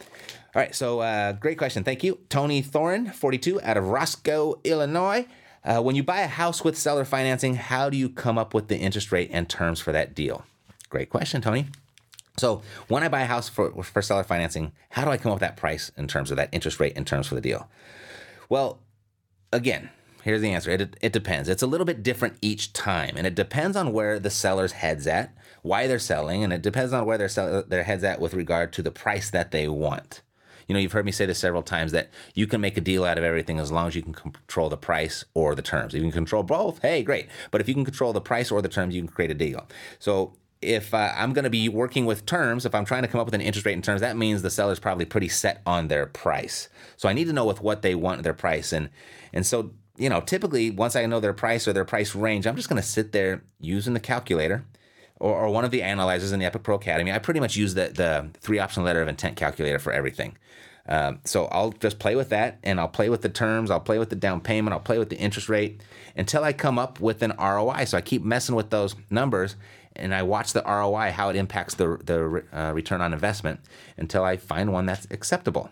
All 0.53 0.61
right, 0.61 0.75
so 0.75 0.99
uh, 0.99 1.33
great 1.33 1.57
question. 1.57 1.83
Thank 1.83 2.03
you. 2.03 2.19
Tony 2.29 2.61
Thorin, 2.61 3.13
42, 3.13 3.61
out 3.61 3.77
of 3.77 3.87
Roscoe, 3.87 4.59
Illinois. 4.63 5.25
Uh, 5.63 5.81
when 5.81 5.95
you 5.95 6.03
buy 6.03 6.21
a 6.21 6.27
house 6.27 6.63
with 6.63 6.77
seller 6.77 7.05
financing, 7.05 7.55
how 7.55 7.89
do 7.89 7.97
you 7.97 8.09
come 8.09 8.37
up 8.37 8.53
with 8.53 8.67
the 8.67 8.77
interest 8.77 9.11
rate 9.11 9.29
and 9.31 9.49
terms 9.49 9.79
for 9.79 9.91
that 9.91 10.15
deal? 10.15 10.45
Great 10.89 11.09
question, 11.09 11.41
Tony. 11.41 11.67
So 12.37 12.61
when 12.87 13.03
I 13.03 13.09
buy 13.09 13.21
a 13.21 13.25
house 13.25 13.47
for, 13.47 13.83
for 13.83 14.01
seller 14.01 14.23
financing, 14.23 14.71
how 14.89 15.05
do 15.05 15.11
I 15.11 15.17
come 15.17 15.31
up 15.31 15.35
with 15.35 15.41
that 15.41 15.57
price 15.57 15.91
in 15.97 16.07
terms 16.07 16.31
of 16.31 16.37
that 16.37 16.49
interest 16.51 16.79
rate 16.79 16.93
and 16.95 17.05
terms 17.05 17.27
for 17.27 17.35
the 17.35 17.41
deal? 17.41 17.69
Well, 18.49 18.79
again, 19.53 19.89
here's 20.23 20.41
the 20.41 20.51
answer. 20.51 20.71
It, 20.71 20.95
it 21.01 21.13
depends. 21.13 21.49
It's 21.49 21.61
a 21.61 21.67
little 21.67 21.85
bit 21.85 22.01
different 22.01 22.37
each 22.41 22.73
time, 22.73 23.15
and 23.15 23.27
it 23.27 23.35
depends 23.35 23.77
on 23.77 23.93
where 23.93 24.19
the 24.19 24.29
seller's 24.29 24.71
head's 24.71 25.05
at 25.05 25.33
why 25.61 25.87
they're 25.87 25.99
selling, 25.99 26.43
and 26.43 26.51
it 26.51 26.61
depends 26.61 26.93
on 26.93 27.05
where 27.05 27.17
their 27.17 27.29
their 27.63 27.83
heads 27.83 28.03
at 28.03 28.19
with 28.19 28.33
regard 28.33 28.73
to 28.73 28.81
the 28.81 28.91
price 28.91 29.29
that 29.29 29.51
they 29.51 29.67
want. 29.67 30.21
You 30.67 30.73
know, 30.73 30.79
you've 30.79 30.91
heard 30.91 31.05
me 31.05 31.11
say 31.11 31.25
this 31.25 31.39
several 31.39 31.63
times 31.63 31.91
that 31.91 32.09
you 32.33 32.47
can 32.47 32.61
make 32.61 32.77
a 32.77 32.81
deal 32.81 33.03
out 33.03 33.17
of 33.17 33.23
everything 33.23 33.59
as 33.59 33.71
long 33.71 33.87
as 33.87 33.95
you 33.95 34.01
can 34.01 34.13
control 34.13 34.69
the 34.69 34.77
price 34.77 35.25
or 35.33 35.55
the 35.55 35.61
terms. 35.61 35.93
If 35.93 35.99
you 35.99 36.03
can 36.03 36.11
control 36.11 36.43
both, 36.43 36.81
hey, 36.81 37.03
great. 37.03 37.27
But 37.51 37.61
if 37.61 37.67
you 37.67 37.73
can 37.73 37.85
control 37.85 38.13
the 38.13 38.21
price 38.21 38.51
or 38.51 38.61
the 38.61 38.69
terms, 38.69 38.95
you 38.95 39.01
can 39.01 39.09
create 39.09 39.31
a 39.31 39.35
deal. 39.35 39.67
So 39.99 40.33
if 40.61 40.93
uh, 40.93 41.11
I'm 41.15 41.33
going 41.33 41.43
to 41.43 41.49
be 41.49 41.69
working 41.69 42.05
with 42.05 42.25
terms, 42.25 42.65
if 42.65 42.75
I'm 42.75 42.85
trying 42.85 43.01
to 43.01 43.07
come 43.07 43.19
up 43.19 43.25
with 43.25 43.33
an 43.33 43.41
interest 43.41 43.65
rate 43.65 43.73
in 43.73 43.81
terms, 43.81 44.01
that 44.01 44.15
means 44.15 44.41
the 44.41 44.49
seller's 44.49 44.79
probably 44.79 45.05
pretty 45.05 45.27
set 45.27 45.61
on 45.65 45.87
their 45.87 46.05
price. 46.05 46.69
So 46.97 47.09
I 47.09 47.13
need 47.13 47.25
to 47.25 47.33
know 47.33 47.45
with 47.45 47.61
what 47.61 47.81
they 47.81 47.95
want 47.95 48.23
their 48.23 48.33
price, 48.33 48.71
and 48.71 48.89
and 49.33 49.45
so 49.45 49.71
you 49.97 50.09
know, 50.09 50.21
typically 50.21 50.71
once 50.71 50.95
I 50.95 51.05
know 51.05 51.19
their 51.19 51.33
price 51.33 51.67
or 51.67 51.73
their 51.73 51.85
price 51.85 52.15
range, 52.15 52.47
I'm 52.47 52.55
just 52.55 52.69
going 52.69 52.81
to 52.81 52.87
sit 52.87 53.11
there 53.11 53.43
using 53.59 53.93
the 53.93 53.99
calculator 53.99 54.65
or, 55.21 55.35
or 55.35 55.49
one 55.49 55.63
of 55.63 55.71
the 55.71 55.83
analyzers 55.83 56.31
in 56.31 56.39
the 56.39 56.45
Epic 56.45 56.63
Pro 56.63 56.75
Academy, 56.75 57.11
I 57.11 57.19
pretty 57.19 57.39
much 57.39 57.55
use 57.55 57.75
the, 57.75 57.89
the 57.89 58.29
three 58.39 58.59
option 58.59 58.83
letter 58.83 59.01
of 59.01 59.07
intent 59.07 59.37
calculator 59.37 59.79
for 59.79 59.93
everything. 59.93 60.37
Um, 60.89 61.19
so 61.25 61.45
I'll 61.45 61.71
just 61.71 61.99
play 61.99 62.15
with 62.15 62.29
that 62.29 62.57
and 62.63 62.79
I'll 62.79 62.87
play 62.87 63.07
with 63.07 63.21
the 63.21 63.29
terms, 63.29 63.69
I'll 63.69 63.79
play 63.79 63.99
with 63.99 64.09
the 64.09 64.15
down 64.15 64.41
payment, 64.41 64.73
I'll 64.73 64.79
play 64.79 64.97
with 64.97 65.09
the 65.09 65.17
interest 65.17 65.47
rate 65.47 65.81
until 66.15 66.43
I 66.43 66.53
come 66.53 66.79
up 66.79 66.99
with 66.99 67.21
an 67.21 67.33
ROI. 67.37 67.85
So 67.85 67.97
I 67.97 68.01
keep 68.01 68.23
messing 68.23 68.55
with 68.55 68.71
those 68.71 68.95
numbers 69.11 69.55
and 69.95 70.13
I 70.13 70.23
watch 70.23 70.53
the 70.53 70.63
ROI, 70.63 71.11
how 71.11 71.29
it 71.29 71.35
impacts 71.35 71.75
the, 71.75 71.99
the 72.03 72.43
uh, 72.51 72.71
return 72.73 72.99
on 72.99 73.13
investment 73.13 73.59
until 73.97 74.23
I 74.23 74.37
find 74.37 74.73
one 74.73 74.87
that's 74.87 75.05
acceptable. 75.11 75.69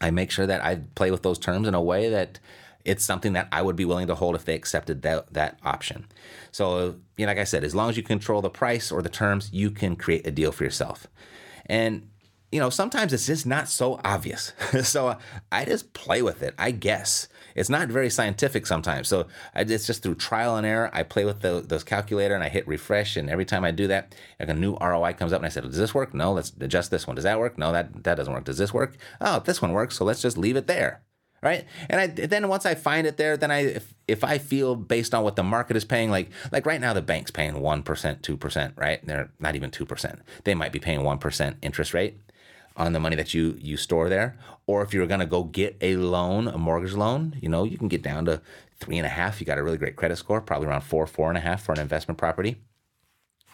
I 0.00 0.10
make 0.10 0.30
sure 0.30 0.46
that 0.46 0.64
I 0.64 0.76
play 0.94 1.10
with 1.10 1.22
those 1.22 1.38
terms 1.38 1.68
in 1.68 1.74
a 1.74 1.82
way 1.82 2.08
that 2.08 2.40
it's 2.84 3.04
something 3.04 3.32
that 3.34 3.48
I 3.52 3.62
would 3.62 3.76
be 3.76 3.84
willing 3.84 4.06
to 4.06 4.14
hold 4.14 4.34
if 4.34 4.44
they 4.44 4.54
accepted 4.54 5.02
that, 5.02 5.32
that 5.32 5.58
option. 5.64 6.06
So, 6.52 6.96
you 7.16 7.26
know, 7.26 7.30
like 7.30 7.38
I 7.38 7.44
said, 7.44 7.64
as 7.64 7.74
long 7.74 7.90
as 7.90 7.96
you 7.96 8.02
control 8.02 8.40
the 8.40 8.50
price 8.50 8.90
or 8.90 9.02
the 9.02 9.08
terms, 9.08 9.50
you 9.52 9.70
can 9.70 9.96
create 9.96 10.26
a 10.26 10.30
deal 10.30 10.52
for 10.52 10.64
yourself. 10.64 11.06
And 11.66 12.08
you 12.50 12.60
know, 12.60 12.70
sometimes 12.70 13.12
it's 13.12 13.26
just 13.26 13.46
not 13.46 13.68
so 13.68 14.00
obvious. 14.04 14.52
so 14.82 15.08
uh, 15.08 15.18
I 15.52 15.64
just 15.66 15.92
play 15.92 16.22
with 16.22 16.42
it. 16.42 16.54
I 16.56 16.70
guess 16.70 17.28
it's 17.54 17.68
not 17.68 17.88
very 17.88 18.08
scientific 18.08 18.66
sometimes. 18.66 19.08
So 19.08 19.26
I, 19.54 19.62
it's 19.62 19.86
just 19.86 20.02
through 20.02 20.14
trial 20.14 20.56
and 20.56 20.66
error. 20.66 20.90
I 20.94 21.02
play 21.02 21.26
with 21.26 21.40
the, 21.40 21.62
those 21.66 21.84
calculator 21.84 22.34
and 22.34 22.42
I 22.42 22.48
hit 22.48 22.66
refresh. 22.66 23.16
And 23.16 23.28
every 23.28 23.44
time 23.44 23.64
I 23.64 23.70
do 23.70 23.86
that, 23.88 24.14
like 24.40 24.48
a 24.48 24.54
new 24.54 24.76
ROI 24.76 25.12
comes 25.14 25.32
up 25.32 25.40
and 25.40 25.46
I 25.46 25.50
said, 25.50 25.64
does 25.64 25.76
this 25.76 25.94
work? 25.94 26.14
No, 26.14 26.32
let's 26.32 26.52
adjust 26.58 26.90
this 26.90 27.06
one. 27.06 27.16
Does 27.16 27.24
that 27.24 27.38
work? 27.38 27.58
No, 27.58 27.72
that, 27.72 28.04
that 28.04 28.14
doesn't 28.14 28.32
work. 28.32 28.44
Does 28.44 28.58
this 28.58 28.72
work? 28.72 28.96
Oh, 29.20 29.40
this 29.40 29.60
one 29.60 29.72
works. 29.72 29.96
So 29.96 30.06
let's 30.06 30.22
just 30.22 30.38
leave 30.38 30.56
it 30.56 30.66
there 30.66 31.02
right? 31.42 31.64
And 31.88 32.00
i 32.00 32.06
then 32.06 32.48
once 32.48 32.66
i 32.66 32.74
find 32.74 33.06
it 33.06 33.16
there 33.16 33.36
then 33.36 33.50
i 33.50 33.60
if, 33.60 33.94
if 34.06 34.24
i 34.24 34.38
feel 34.38 34.74
based 34.74 35.14
on 35.14 35.24
what 35.24 35.36
the 35.36 35.42
market 35.42 35.76
is 35.76 35.84
paying 35.84 36.10
like 36.10 36.30
like 36.52 36.66
right 36.66 36.80
now 36.80 36.92
the 36.92 37.02
bank's 37.02 37.30
paying 37.30 37.54
1% 37.54 37.84
2% 37.84 38.72
right? 38.76 39.06
They're 39.06 39.30
not 39.38 39.54
even 39.54 39.70
2% 39.70 40.20
they 40.44 40.54
might 40.54 40.72
be 40.72 40.78
paying 40.78 41.00
1% 41.00 41.54
interest 41.62 41.94
rate 41.94 42.20
on 42.76 42.92
the 42.92 43.00
money 43.00 43.16
that 43.16 43.34
you 43.34 43.56
you 43.60 43.76
store 43.76 44.08
there. 44.08 44.38
Or 44.66 44.82
if 44.82 44.94
you're 44.94 45.06
going 45.06 45.20
to 45.20 45.26
go 45.26 45.44
get 45.44 45.76
a 45.80 45.96
loan 45.96 46.48
a 46.48 46.58
mortgage 46.58 46.94
loan 46.94 47.36
you 47.40 47.48
know 47.48 47.64
you 47.64 47.78
can 47.78 47.88
get 47.88 48.02
down 48.02 48.24
to 48.26 48.40
three 48.80 48.96
and 48.96 49.06
a 49.06 49.10
half. 49.10 49.40
You 49.40 49.46
got 49.46 49.58
a 49.58 49.62
really 49.62 49.78
great 49.78 49.96
credit 49.96 50.16
score 50.16 50.40
probably 50.40 50.68
around 50.68 50.82
four 50.82 51.06
four 51.06 51.28
and 51.28 51.36
a 51.36 51.40
half 51.40 51.62
for 51.62 51.72
an 51.72 51.80
investment 51.80 52.18
property. 52.18 52.56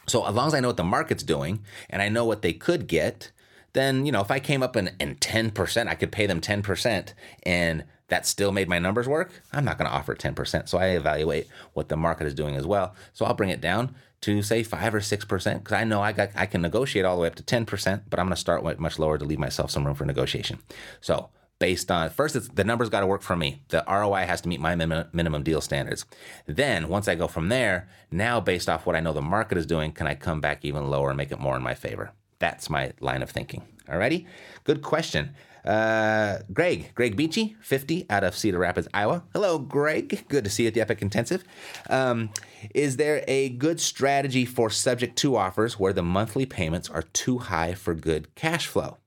So 0.06 0.26
as 0.26 0.34
long 0.34 0.48
as 0.48 0.54
i 0.54 0.60
know 0.60 0.68
what 0.68 0.76
the 0.76 0.84
market's 0.84 1.22
doing 1.22 1.60
and 1.88 2.02
i 2.02 2.08
know 2.08 2.24
what 2.24 2.42
they 2.42 2.52
could 2.52 2.86
get 2.86 3.32
then 3.74 4.06
you 4.06 4.12
know 4.12 4.20
if 4.20 4.30
I 4.30 4.40
came 4.40 4.62
up 4.62 4.76
in, 4.76 4.90
in 4.98 5.16
10%, 5.16 5.88
I 5.88 5.94
could 5.94 6.10
pay 6.10 6.26
them 6.26 6.40
10% 6.40 7.12
and 7.44 7.84
that 8.08 8.26
still 8.26 8.52
made 8.52 8.68
my 8.68 8.78
numbers 8.78 9.08
work. 9.08 9.42
I'm 9.52 9.64
not 9.64 9.78
going 9.78 9.90
to 9.90 9.96
offer 9.96 10.14
10%. 10.14 10.68
So 10.68 10.78
I 10.78 10.88
evaluate 10.88 11.48
what 11.72 11.88
the 11.88 11.96
market 11.96 12.26
is 12.26 12.34
doing 12.34 12.54
as 12.54 12.66
well. 12.66 12.94
So 13.12 13.24
I'll 13.24 13.34
bring 13.34 13.50
it 13.50 13.60
down 13.60 13.94
to 14.22 14.42
say 14.42 14.62
5 14.62 14.94
or 14.94 15.00
6% 15.00 15.58
because 15.58 15.72
I 15.72 15.84
know 15.84 16.00
I 16.00 16.12
got 16.12 16.30
I 16.34 16.46
can 16.46 16.62
negotiate 16.62 17.04
all 17.04 17.16
the 17.16 17.22
way 17.22 17.28
up 17.28 17.34
to 17.36 17.42
10%, 17.42 18.02
but 18.08 18.18
I'm 18.18 18.26
going 18.26 18.34
to 18.34 18.40
start 18.40 18.64
much 18.78 18.98
lower 18.98 19.18
to 19.18 19.24
leave 19.24 19.38
myself 19.38 19.70
some 19.70 19.84
room 19.84 19.94
for 19.94 20.04
negotiation. 20.04 20.60
So 21.00 21.30
based 21.58 21.90
on 21.90 22.10
first 22.10 22.56
the 22.56 22.64
numbers 22.64 22.88
got 22.88 23.00
to 23.00 23.06
work 23.06 23.22
for 23.22 23.36
me 23.36 23.62
the 23.68 23.84
roi 23.86 24.26
has 24.26 24.40
to 24.40 24.48
meet 24.48 24.60
my 24.60 24.74
min- 24.74 25.06
minimum 25.12 25.42
deal 25.42 25.60
standards 25.60 26.04
then 26.46 26.88
once 26.88 27.06
i 27.06 27.14
go 27.14 27.28
from 27.28 27.48
there 27.48 27.88
now 28.10 28.40
based 28.40 28.68
off 28.68 28.84
what 28.84 28.96
i 28.96 29.00
know 29.00 29.12
the 29.12 29.22
market 29.22 29.56
is 29.56 29.64
doing 29.64 29.92
can 29.92 30.06
i 30.06 30.14
come 30.14 30.40
back 30.40 30.64
even 30.64 30.90
lower 30.90 31.10
and 31.10 31.16
make 31.16 31.30
it 31.30 31.38
more 31.38 31.56
in 31.56 31.62
my 31.62 31.72
favor 31.72 32.12
that's 32.38 32.70
my 32.70 32.92
line 33.00 33.22
of 33.22 33.30
thinking. 33.30 33.62
Alrighty, 33.88 34.26
good 34.64 34.82
question. 34.82 35.34
Uh, 35.64 36.40
Greg, 36.52 36.90
Greg 36.94 37.16
Beachy, 37.16 37.56
50 37.62 38.06
out 38.10 38.22
of 38.22 38.36
Cedar 38.36 38.58
Rapids, 38.58 38.86
Iowa. 38.92 39.24
Hello, 39.32 39.58
Greg. 39.58 40.26
Good 40.28 40.44
to 40.44 40.50
see 40.50 40.64
you 40.64 40.68
at 40.68 40.74
the 40.74 40.82
Epic 40.82 41.00
Intensive. 41.00 41.42
Um, 41.88 42.30
is 42.74 42.98
there 42.98 43.24
a 43.26 43.48
good 43.48 43.80
strategy 43.80 44.44
for 44.44 44.68
subject 44.68 45.16
to 45.18 45.36
offers 45.36 45.78
where 45.78 45.94
the 45.94 46.02
monthly 46.02 46.44
payments 46.44 46.90
are 46.90 47.02
too 47.02 47.38
high 47.38 47.72
for 47.74 47.94
good 47.94 48.34
cash 48.34 48.66
flow? 48.66 48.98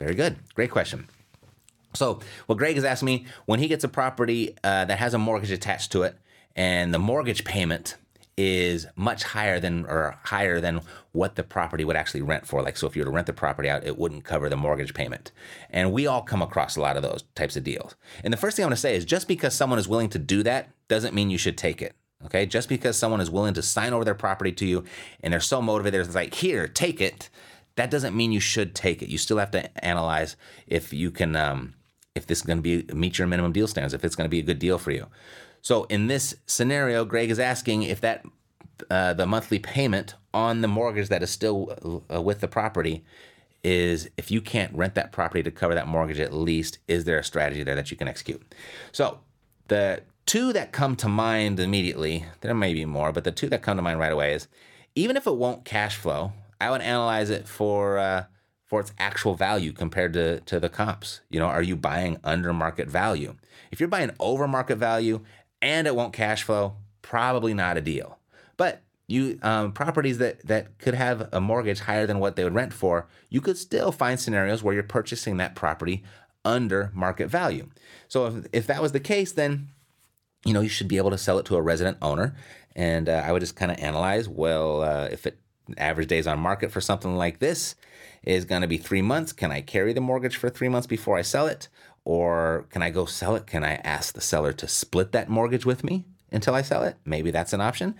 Very 0.00 0.14
good. 0.14 0.38
Great 0.54 0.72
question. 0.72 1.08
So, 1.94 2.20
what 2.46 2.58
Greg 2.58 2.76
is 2.76 2.84
asking 2.84 3.06
me 3.06 3.26
when 3.44 3.60
he 3.60 3.68
gets 3.68 3.84
a 3.84 3.88
property 3.88 4.56
uh, 4.64 4.86
that 4.86 4.98
has 4.98 5.14
a 5.14 5.18
mortgage 5.18 5.50
attached 5.50 5.92
to 5.92 6.02
it, 6.02 6.16
and 6.56 6.92
the 6.92 6.98
mortgage 6.98 7.44
payment 7.44 7.96
is 8.36 8.86
much 8.96 9.22
higher 9.22 9.60
than 9.60 9.84
or 9.86 10.18
higher 10.24 10.60
than 10.60 10.80
what 11.12 11.36
the 11.36 11.42
property 11.42 11.84
would 11.84 11.96
actually 11.96 12.22
rent 12.22 12.46
for. 12.46 12.62
Like 12.62 12.76
so 12.76 12.86
if 12.86 12.96
you 12.96 13.00
were 13.00 13.06
to 13.06 13.10
rent 13.10 13.26
the 13.26 13.32
property 13.32 13.68
out, 13.68 13.84
it 13.84 13.98
wouldn't 13.98 14.24
cover 14.24 14.48
the 14.48 14.56
mortgage 14.56 14.94
payment. 14.94 15.32
And 15.70 15.92
we 15.92 16.06
all 16.06 16.22
come 16.22 16.42
across 16.42 16.76
a 16.76 16.80
lot 16.80 16.96
of 16.96 17.02
those 17.02 17.24
types 17.34 17.56
of 17.56 17.64
deals. 17.64 17.94
And 18.24 18.32
the 18.32 18.38
first 18.38 18.56
thing 18.56 18.64
I 18.64 18.66
want 18.66 18.76
to 18.76 18.80
say 18.80 18.96
is 18.96 19.04
just 19.04 19.28
because 19.28 19.54
someone 19.54 19.78
is 19.78 19.88
willing 19.88 20.08
to 20.10 20.18
do 20.18 20.42
that 20.44 20.70
doesn't 20.88 21.14
mean 21.14 21.30
you 21.30 21.38
should 21.38 21.58
take 21.58 21.82
it. 21.82 21.94
Okay? 22.24 22.46
Just 22.46 22.68
because 22.68 22.96
someone 22.96 23.20
is 23.20 23.30
willing 23.30 23.54
to 23.54 23.62
sign 23.62 23.92
over 23.92 24.04
their 24.04 24.14
property 24.14 24.52
to 24.52 24.66
you 24.66 24.84
and 25.20 25.32
they're 25.32 25.40
so 25.40 25.60
motivated 25.60 26.06
it's 26.06 26.14
like, 26.14 26.34
"Here, 26.34 26.66
take 26.66 27.00
it." 27.00 27.28
that 27.76 27.90
doesn't 27.90 28.16
mean 28.16 28.32
you 28.32 28.40
should 28.40 28.74
take 28.74 29.02
it. 29.02 29.08
You 29.08 29.18
still 29.18 29.38
have 29.38 29.50
to 29.52 29.84
analyze 29.84 30.36
if 30.66 30.92
you 30.92 31.10
can, 31.10 31.36
um, 31.36 31.74
if 32.14 32.26
this 32.26 32.38
is 32.38 32.44
going 32.44 32.58
to 32.58 32.62
be 32.62 32.94
meet 32.94 33.18
your 33.18 33.26
minimum 33.26 33.52
deal 33.52 33.66
standards, 33.66 33.94
if 33.94 34.04
it's 34.04 34.14
going 34.14 34.26
to 34.26 34.30
be 34.30 34.40
a 34.40 34.42
good 34.42 34.58
deal 34.58 34.78
for 34.78 34.90
you. 34.90 35.06
So 35.62 35.84
in 35.84 36.08
this 36.08 36.34
scenario, 36.46 37.04
Greg 37.04 37.30
is 37.30 37.38
asking 37.38 37.84
if 37.84 38.00
that 38.00 38.24
uh, 38.90 39.14
the 39.14 39.26
monthly 39.26 39.58
payment 39.58 40.14
on 40.34 40.60
the 40.60 40.68
mortgage 40.68 41.08
that 41.08 41.22
is 41.22 41.30
still 41.30 42.02
uh, 42.12 42.20
with 42.20 42.40
the 42.40 42.48
property 42.48 43.04
is 43.62 44.10
if 44.16 44.30
you 44.30 44.40
can't 44.40 44.74
rent 44.74 44.96
that 44.96 45.12
property 45.12 45.42
to 45.44 45.50
cover 45.50 45.74
that 45.74 45.86
mortgage 45.86 46.18
at 46.18 46.32
least, 46.32 46.78
is 46.88 47.04
there 47.04 47.18
a 47.18 47.24
strategy 47.24 47.62
there 47.62 47.76
that 47.76 47.90
you 47.92 47.96
can 47.96 48.08
execute? 48.08 48.42
So 48.90 49.20
the 49.68 50.02
two 50.26 50.52
that 50.52 50.72
come 50.72 50.96
to 50.96 51.08
mind 51.08 51.60
immediately, 51.60 52.26
there 52.40 52.54
may 52.54 52.74
be 52.74 52.84
more, 52.84 53.12
but 53.12 53.22
the 53.22 53.30
two 53.30 53.48
that 53.50 53.62
come 53.62 53.76
to 53.76 53.82
mind 53.82 54.00
right 54.00 54.12
away 54.12 54.34
is 54.34 54.48
even 54.96 55.16
if 55.16 55.26
it 55.26 55.36
won't 55.36 55.64
cash 55.64 55.96
flow, 55.96 56.32
I 56.60 56.70
would 56.70 56.80
analyze 56.80 57.30
it 57.30 57.46
for 57.46 57.98
uh, 57.98 58.24
for 58.66 58.80
its 58.80 58.92
actual 58.98 59.34
value 59.34 59.72
compared 59.72 60.12
to 60.14 60.40
to 60.40 60.58
the 60.58 60.68
comps. 60.68 61.20
You 61.30 61.38
know, 61.38 61.46
are 61.46 61.62
you 61.62 61.76
buying 61.76 62.18
under 62.24 62.52
market 62.52 62.88
value? 62.88 63.36
If 63.70 63.80
you're 63.80 63.88
buying 63.88 64.10
over 64.18 64.48
market 64.48 64.76
value 64.76 65.20
and 65.62 65.86
it 65.86 65.96
won't 65.96 66.12
cash 66.12 66.42
flow, 66.42 66.74
probably 67.00 67.54
not 67.54 67.78
a 67.78 67.80
deal. 67.80 68.18
But 68.56 68.82
you 69.06 69.38
um, 69.42 69.72
properties 69.72 70.18
that 70.18 70.46
that 70.46 70.78
could 70.78 70.94
have 70.94 71.28
a 71.32 71.40
mortgage 71.40 71.80
higher 71.80 72.06
than 72.06 72.18
what 72.18 72.36
they 72.36 72.44
would 72.44 72.54
rent 72.54 72.72
for, 72.72 73.06
you 73.30 73.40
could 73.40 73.56
still 73.56 73.92
find 73.92 74.20
scenarios 74.20 74.62
where 74.62 74.74
you're 74.74 74.82
purchasing 74.82 75.36
that 75.38 75.54
property 75.54 76.02
under 76.44 76.90
market 76.94 77.28
value. 77.28 77.68
So 78.08 78.26
if, 78.26 78.46
if 78.52 78.66
that 78.66 78.82
was 78.82 78.92
the 78.92 79.00
case, 79.00 79.32
then 79.32 79.68
you 80.44 80.52
know 80.52 80.60
you 80.60 80.68
should 80.68 80.88
be 80.88 80.96
able 80.96 81.10
to 81.10 81.18
sell 81.18 81.38
it 81.38 81.46
to 81.46 81.56
a 81.56 81.62
resident 81.62 81.98
owner. 82.02 82.34
And 82.74 83.08
uh, 83.08 83.22
I 83.24 83.32
would 83.32 83.40
just 83.40 83.54
kind 83.54 83.70
of 83.70 83.78
analyze, 83.78 84.28
well, 84.28 84.82
uh, 84.82 85.08
if 85.12 85.26
it 85.26 85.38
average 85.76 86.08
days 86.08 86.26
on 86.26 86.38
market 86.38 86.70
for 86.70 86.80
something 86.80 87.16
like 87.16 87.38
this 87.38 87.74
is 88.24 88.44
going 88.44 88.62
to 88.62 88.68
be 88.68 88.78
three 88.78 89.02
months, 89.02 89.32
can 89.32 89.52
I 89.52 89.60
carry 89.60 89.92
the 89.92 90.00
mortgage 90.00 90.36
for 90.36 90.48
three 90.48 90.68
months 90.68 90.86
before 90.86 91.18
I 91.18 91.22
sell 91.22 91.46
it? 91.46 91.68
Or 92.04 92.66
can 92.70 92.82
I 92.82 92.90
go 92.90 93.06
sell 93.06 93.36
it? 93.36 93.46
Can 93.46 93.64
I 93.64 93.74
ask 93.76 94.14
the 94.14 94.20
seller 94.20 94.52
to 94.54 94.68
split 94.68 95.12
that 95.12 95.28
mortgage 95.28 95.64
with 95.64 95.84
me 95.84 96.04
until 96.30 96.54
I 96.54 96.62
sell 96.62 96.82
it? 96.82 96.96
Maybe 97.04 97.30
that's 97.30 97.52
an 97.52 97.60
option. 97.60 97.94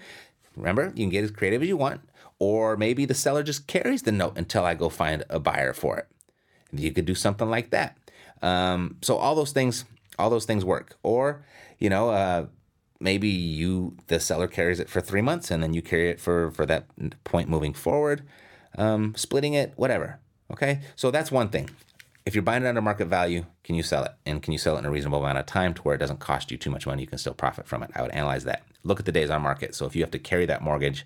Remember, 0.56 0.92
you 0.94 1.04
can 1.04 1.10
get 1.10 1.24
as 1.24 1.30
creative 1.30 1.62
as 1.62 1.68
you 1.68 1.76
want. 1.76 2.00
Or 2.38 2.76
maybe 2.76 3.04
the 3.04 3.14
seller 3.14 3.44
just 3.44 3.68
carries 3.68 4.02
the 4.02 4.10
note 4.12 4.36
until 4.36 4.64
I 4.64 4.74
go 4.74 4.88
find 4.88 5.24
a 5.30 5.38
buyer 5.38 5.72
for 5.72 5.98
it. 5.98 6.08
You 6.72 6.90
could 6.90 7.04
do 7.04 7.14
something 7.14 7.48
like 7.48 7.70
that. 7.70 7.96
Um, 8.42 8.96
so 9.02 9.16
all 9.16 9.36
those 9.36 9.52
things, 9.52 9.84
all 10.18 10.30
those 10.30 10.44
things 10.44 10.64
work. 10.64 10.96
Or, 11.04 11.44
you 11.78 11.88
know, 11.88 12.10
uh, 12.10 12.46
maybe 13.02 13.28
you 13.28 13.96
the 14.06 14.20
seller 14.20 14.46
carries 14.46 14.80
it 14.80 14.88
for 14.88 15.00
three 15.00 15.20
months 15.20 15.50
and 15.50 15.62
then 15.62 15.74
you 15.74 15.82
carry 15.82 16.08
it 16.08 16.20
for 16.20 16.50
for 16.52 16.64
that 16.66 16.86
point 17.24 17.48
moving 17.48 17.74
forward, 17.74 18.22
um, 18.78 19.14
splitting 19.16 19.54
it, 19.54 19.72
whatever. 19.76 20.18
Okay, 20.50 20.80
so 20.96 21.10
that's 21.10 21.32
one 21.32 21.48
thing. 21.48 21.70
If 22.24 22.34
you're 22.34 22.42
buying 22.42 22.62
it 22.62 22.68
under 22.68 22.80
market 22.80 23.06
value, 23.06 23.46
can 23.64 23.74
you 23.74 23.82
sell 23.82 24.04
it? 24.04 24.12
And 24.24 24.42
can 24.42 24.52
you 24.52 24.58
sell 24.58 24.76
it 24.76 24.80
in 24.80 24.84
a 24.84 24.90
reasonable 24.90 25.18
amount 25.20 25.38
of 25.38 25.46
time 25.46 25.74
to 25.74 25.82
where 25.82 25.94
it 25.94 25.98
doesn't 25.98 26.20
cost 26.20 26.50
you 26.50 26.56
too 26.56 26.70
much 26.70 26.86
money? 26.86 27.02
You 27.02 27.08
can 27.08 27.18
still 27.18 27.34
profit 27.34 27.66
from 27.66 27.82
it. 27.82 27.90
I 27.94 28.02
would 28.02 28.12
analyze 28.12 28.44
that. 28.44 28.62
Look 28.84 29.00
at 29.00 29.06
the 29.06 29.12
days 29.12 29.30
on 29.30 29.42
market. 29.42 29.74
So 29.74 29.86
if 29.86 29.96
you 29.96 30.02
have 30.02 30.10
to 30.12 30.18
carry 30.18 30.46
that 30.46 30.62
mortgage, 30.62 31.04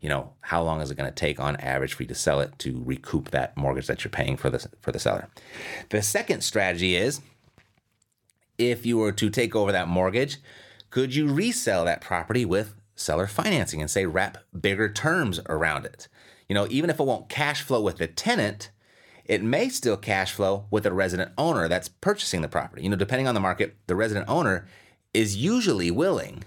you 0.00 0.08
know, 0.08 0.34
how 0.42 0.62
long 0.62 0.80
is 0.80 0.90
it 0.90 0.96
going 0.96 1.08
to 1.08 1.14
take 1.14 1.40
on 1.40 1.56
average 1.56 1.94
for 1.94 2.02
you 2.02 2.08
to 2.08 2.14
sell 2.14 2.40
it 2.40 2.58
to 2.60 2.82
recoup 2.84 3.30
that 3.30 3.56
mortgage 3.56 3.86
that 3.86 4.04
you're 4.04 4.10
paying 4.10 4.36
for 4.36 4.50
the, 4.50 4.68
for 4.80 4.92
the 4.92 4.98
seller? 4.98 5.28
The 5.88 6.02
second 6.02 6.42
strategy 6.42 6.96
is 6.96 7.20
if 8.58 8.84
you 8.84 8.98
were 8.98 9.12
to 9.12 9.30
take 9.30 9.56
over 9.56 9.72
that 9.72 9.88
mortgage, 9.88 10.38
could 10.90 11.14
you 11.14 11.28
resell 11.28 11.84
that 11.84 12.00
property 12.00 12.44
with 12.44 12.74
seller 12.94 13.26
financing 13.26 13.80
and 13.80 13.90
say 13.90 14.06
wrap 14.06 14.38
bigger 14.58 14.92
terms 14.92 15.40
around 15.48 15.86
it? 15.86 16.08
You 16.48 16.54
know, 16.54 16.66
even 16.70 16.90
if 16.90 17.00
it 17.00 17.04
won't 17.04 17.28
cash 17.28 17.62
flow 17.62 17.80
with 17.80 17.98
the 17.98 18.06
tenant, 18.06 18.70
it 19.28 19.42
may 19.42 19.68
still 19.68 19.96
cash 19.96 20.32
flow 20.32 20.66
with 20.70 20.86
a 20.86 20.92
resident 20.92 21.32
owner 21.36 21.68
that's 21.68 21.88
purchasing 21.88 22.40
the 22.40 22.48
property. 22.48 22.82
You 22.82 22.88
know, 22.88 22.96
depending 22.96 23.28
on 23.28 23.34
the 23.34 23.40
market, 23.40 23.76
the 23.86 23.94
resident 23.94 24.28
owner 24.28 24.66
is 25.12 25.36
usually 25.36 25.90
willing 25.90 26.44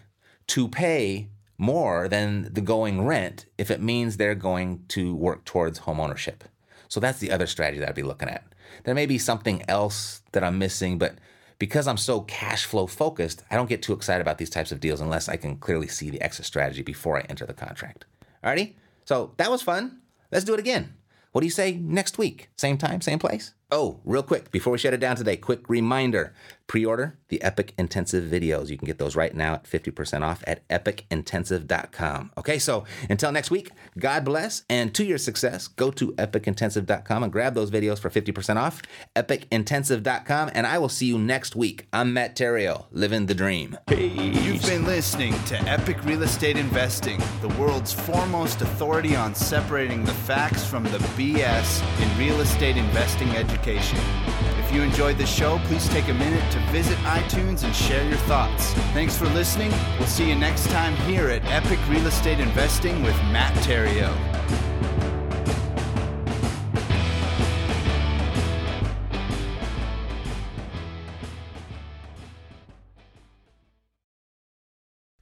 to 0.48 0.68
pay 0.68 1.30
more 1.58 2.08
than 2.08 2.52
the 2.52 2.62
going 2.62 3.06
rent 3.06 3.46
if 3.58 3.70
it 3.70 3.82
means 3.82 4.18
they're 4.18 4.34
going 4.34 4.84
to 4.90 5.16
work 5.16 5.46
towards 5.46 5.80
home 5.80 6.00
ownership. 6.00 6.44
So 6.88 7.00
that's 7.00 7.20
the 7.20 7.32
other 7.32 7.46
strategy 7.46 7.80
that 7.80 7.90
I'd 7.90 7.96
be 7.96 8.04
looking 8.04 8.30
at. 8.30 8.44
There 8.84 8.96
may 8.96 9.06
be 9.06 9.20
something 9.20 9.64
else 9.68 10.24
that 10.32 10.44
I'm 10.44 10.58
missing, 10.58 10.98
but 10.98 11.16
because 11.60 11.88
I'm 11.88 11.98
so 11.98 12.22
cash 12.22 12.66
flow 12.66 12.88
focused, 12.88 13.44
I 13.52 13.56
don't 13.56 13.70
get 13.70 13.84
too 13.84 13.94
excited 13.94 14.22
about 14.22 14.40
these 14.40 14.50
types 14.50 14.72
of 14.72 14.80
deals 14.80 15.02
unless 15.02 15.30
I 15.30 15.38
can 15.38 15.58
clearly 15.58 15.88
see 15.88 16.10
the 16.10 16.22
exit 16.22 16.46
strategy 16.46 16.82
before 16.82 17.20
I 17.20 17.26
enter 17.30 17.46
the 17.46 17.54
contract. 17.54 18.06
Alrighty? 18.44 18.74
So 19.06 19.34
that 19.38 19.52
was 19.52 19.62
fun. 19.62 20.02
Let's 20.32 20.46
do 20.46 20.56
it 20.56 20.60
again. 20.60 20.96
What 21.32 21.42
do 21.42 21.48
you 21.48 21.52
say 21.52 21.80
next 21.82 22.18
week? 22.18 22.50
Same 22.58 22.78
time, 22.78 23.02
same 23.02 23.20
place? 23.20 23.54
Oh, 23.74 24.02
real 24.04 24.22
quick, 24.22 24.52
before 24.52 24.74
we 24.74 24.78
shut 24.78 24.94
it 24.94 25.00
down 25.00 25.16
today, 25.16 25.38
quick 25.38 25.70
reminder 25.70 26.34
pre 26.68 26.86
order 26.86 27.18
the 27.30 27.42
Epic 27.42 27.74
Intensive 27.78 28.24
videos. 28.26 28.70
You 28.70 28.78
can 28.78 28.86
get 28.86 28.98
those 28.98 29.16
right 29.16 29.34
now 29.34 29.56
at 29.56 29.64
50% 29.64 30.22
off 30.22 30.44
at 30.46 30.66
epicintensive.com. 30.70 32.32
Okay, 32.38 32.60
so 32.60 32.86
until 33.10 33.32
next 33.32 33.52
week, 33.52 33.72
God 33.98 34.26
bless, 34.26 34.64
and 34.70 34.94
to 34.96 35.06
your 35.06 35.18
success, 35.18 35.68
go 35.68 35.92
to 35.92 36.12
epicintensive.com 36.14 37.24
and 37.24 37.32
grab 37.32 37.56
those 37.56 37.72
videos 37.72 38.00
for 38.00 38.10
50% 38.10 38.58
off. 38.58 38.82
Epicintensive.com, 39.16 40.52
and 40.54 40.68
I 40.68 40.78
will 40.78 40.90
see 40.90 41.06
you 41.06 41.18
next 41.18 41.56
week. 41.56 41.88
I'm 41.94 42.14
Matt 42.14 42.36
Theriault, 42.36 42.86
living 42.92 43.26
the 43.26 43.36
dream. 43.36 43.78
You've 43.90 44.64
been 44.64 44.86
listening 44.86 45.34
to 45.46 45.58
Epic 45.64 46.04
Real 46.04 46.24
Estate 46.24 46.58
Investing, 46.58 47.22
the 47.42 47.50
world's 47.60 47.94
foremost 47.94 48.62
authority 48.62 49.16
on 49.16 49.34
separating 49.34 50.04
the 50.04 50.14
facts 50.14 50.66
from 50.66 50.84
the 50.84 51.00
BS 51.18 51.82
in 52.02 52.20
real 52.20 52.42
estate 52.42 52.76
investing 52.76 53.30
education. 53.30 53.61
If 53.68 54.72
you 54.74 54.82
enjoyed 54.82 55.18
the 55.18 55.26
show, 55.26 55.60
please 55.66 55.88
take 55.90 56.08
a 56.08 56.14
minute 56.14 56.52
to 56.52 56.60
visit 56.72 56.98
iTunes 57.00 57.64
and 57.64 57.76
share 57.76 58.08
your 58.08 58.18
thoughts. 58.20 58.74
Thanks 58.94 59.16
for 59.18 59.26
listening. 59.30 59.72
We'll 60.00 60.08
see 60.08 60.30
you 60.30 60.36
next 60.36 60.68
time 60.70 60.96
here 61.08 61.30
at 61.30 61.46
Epic 61.46 61.80
Real 61.88 62.08
Estate 62.08 62.40
Investing 62.40 63.04
with 63.04 63.16
Matt 63.32 63.54
Theriault. 63.66 64.31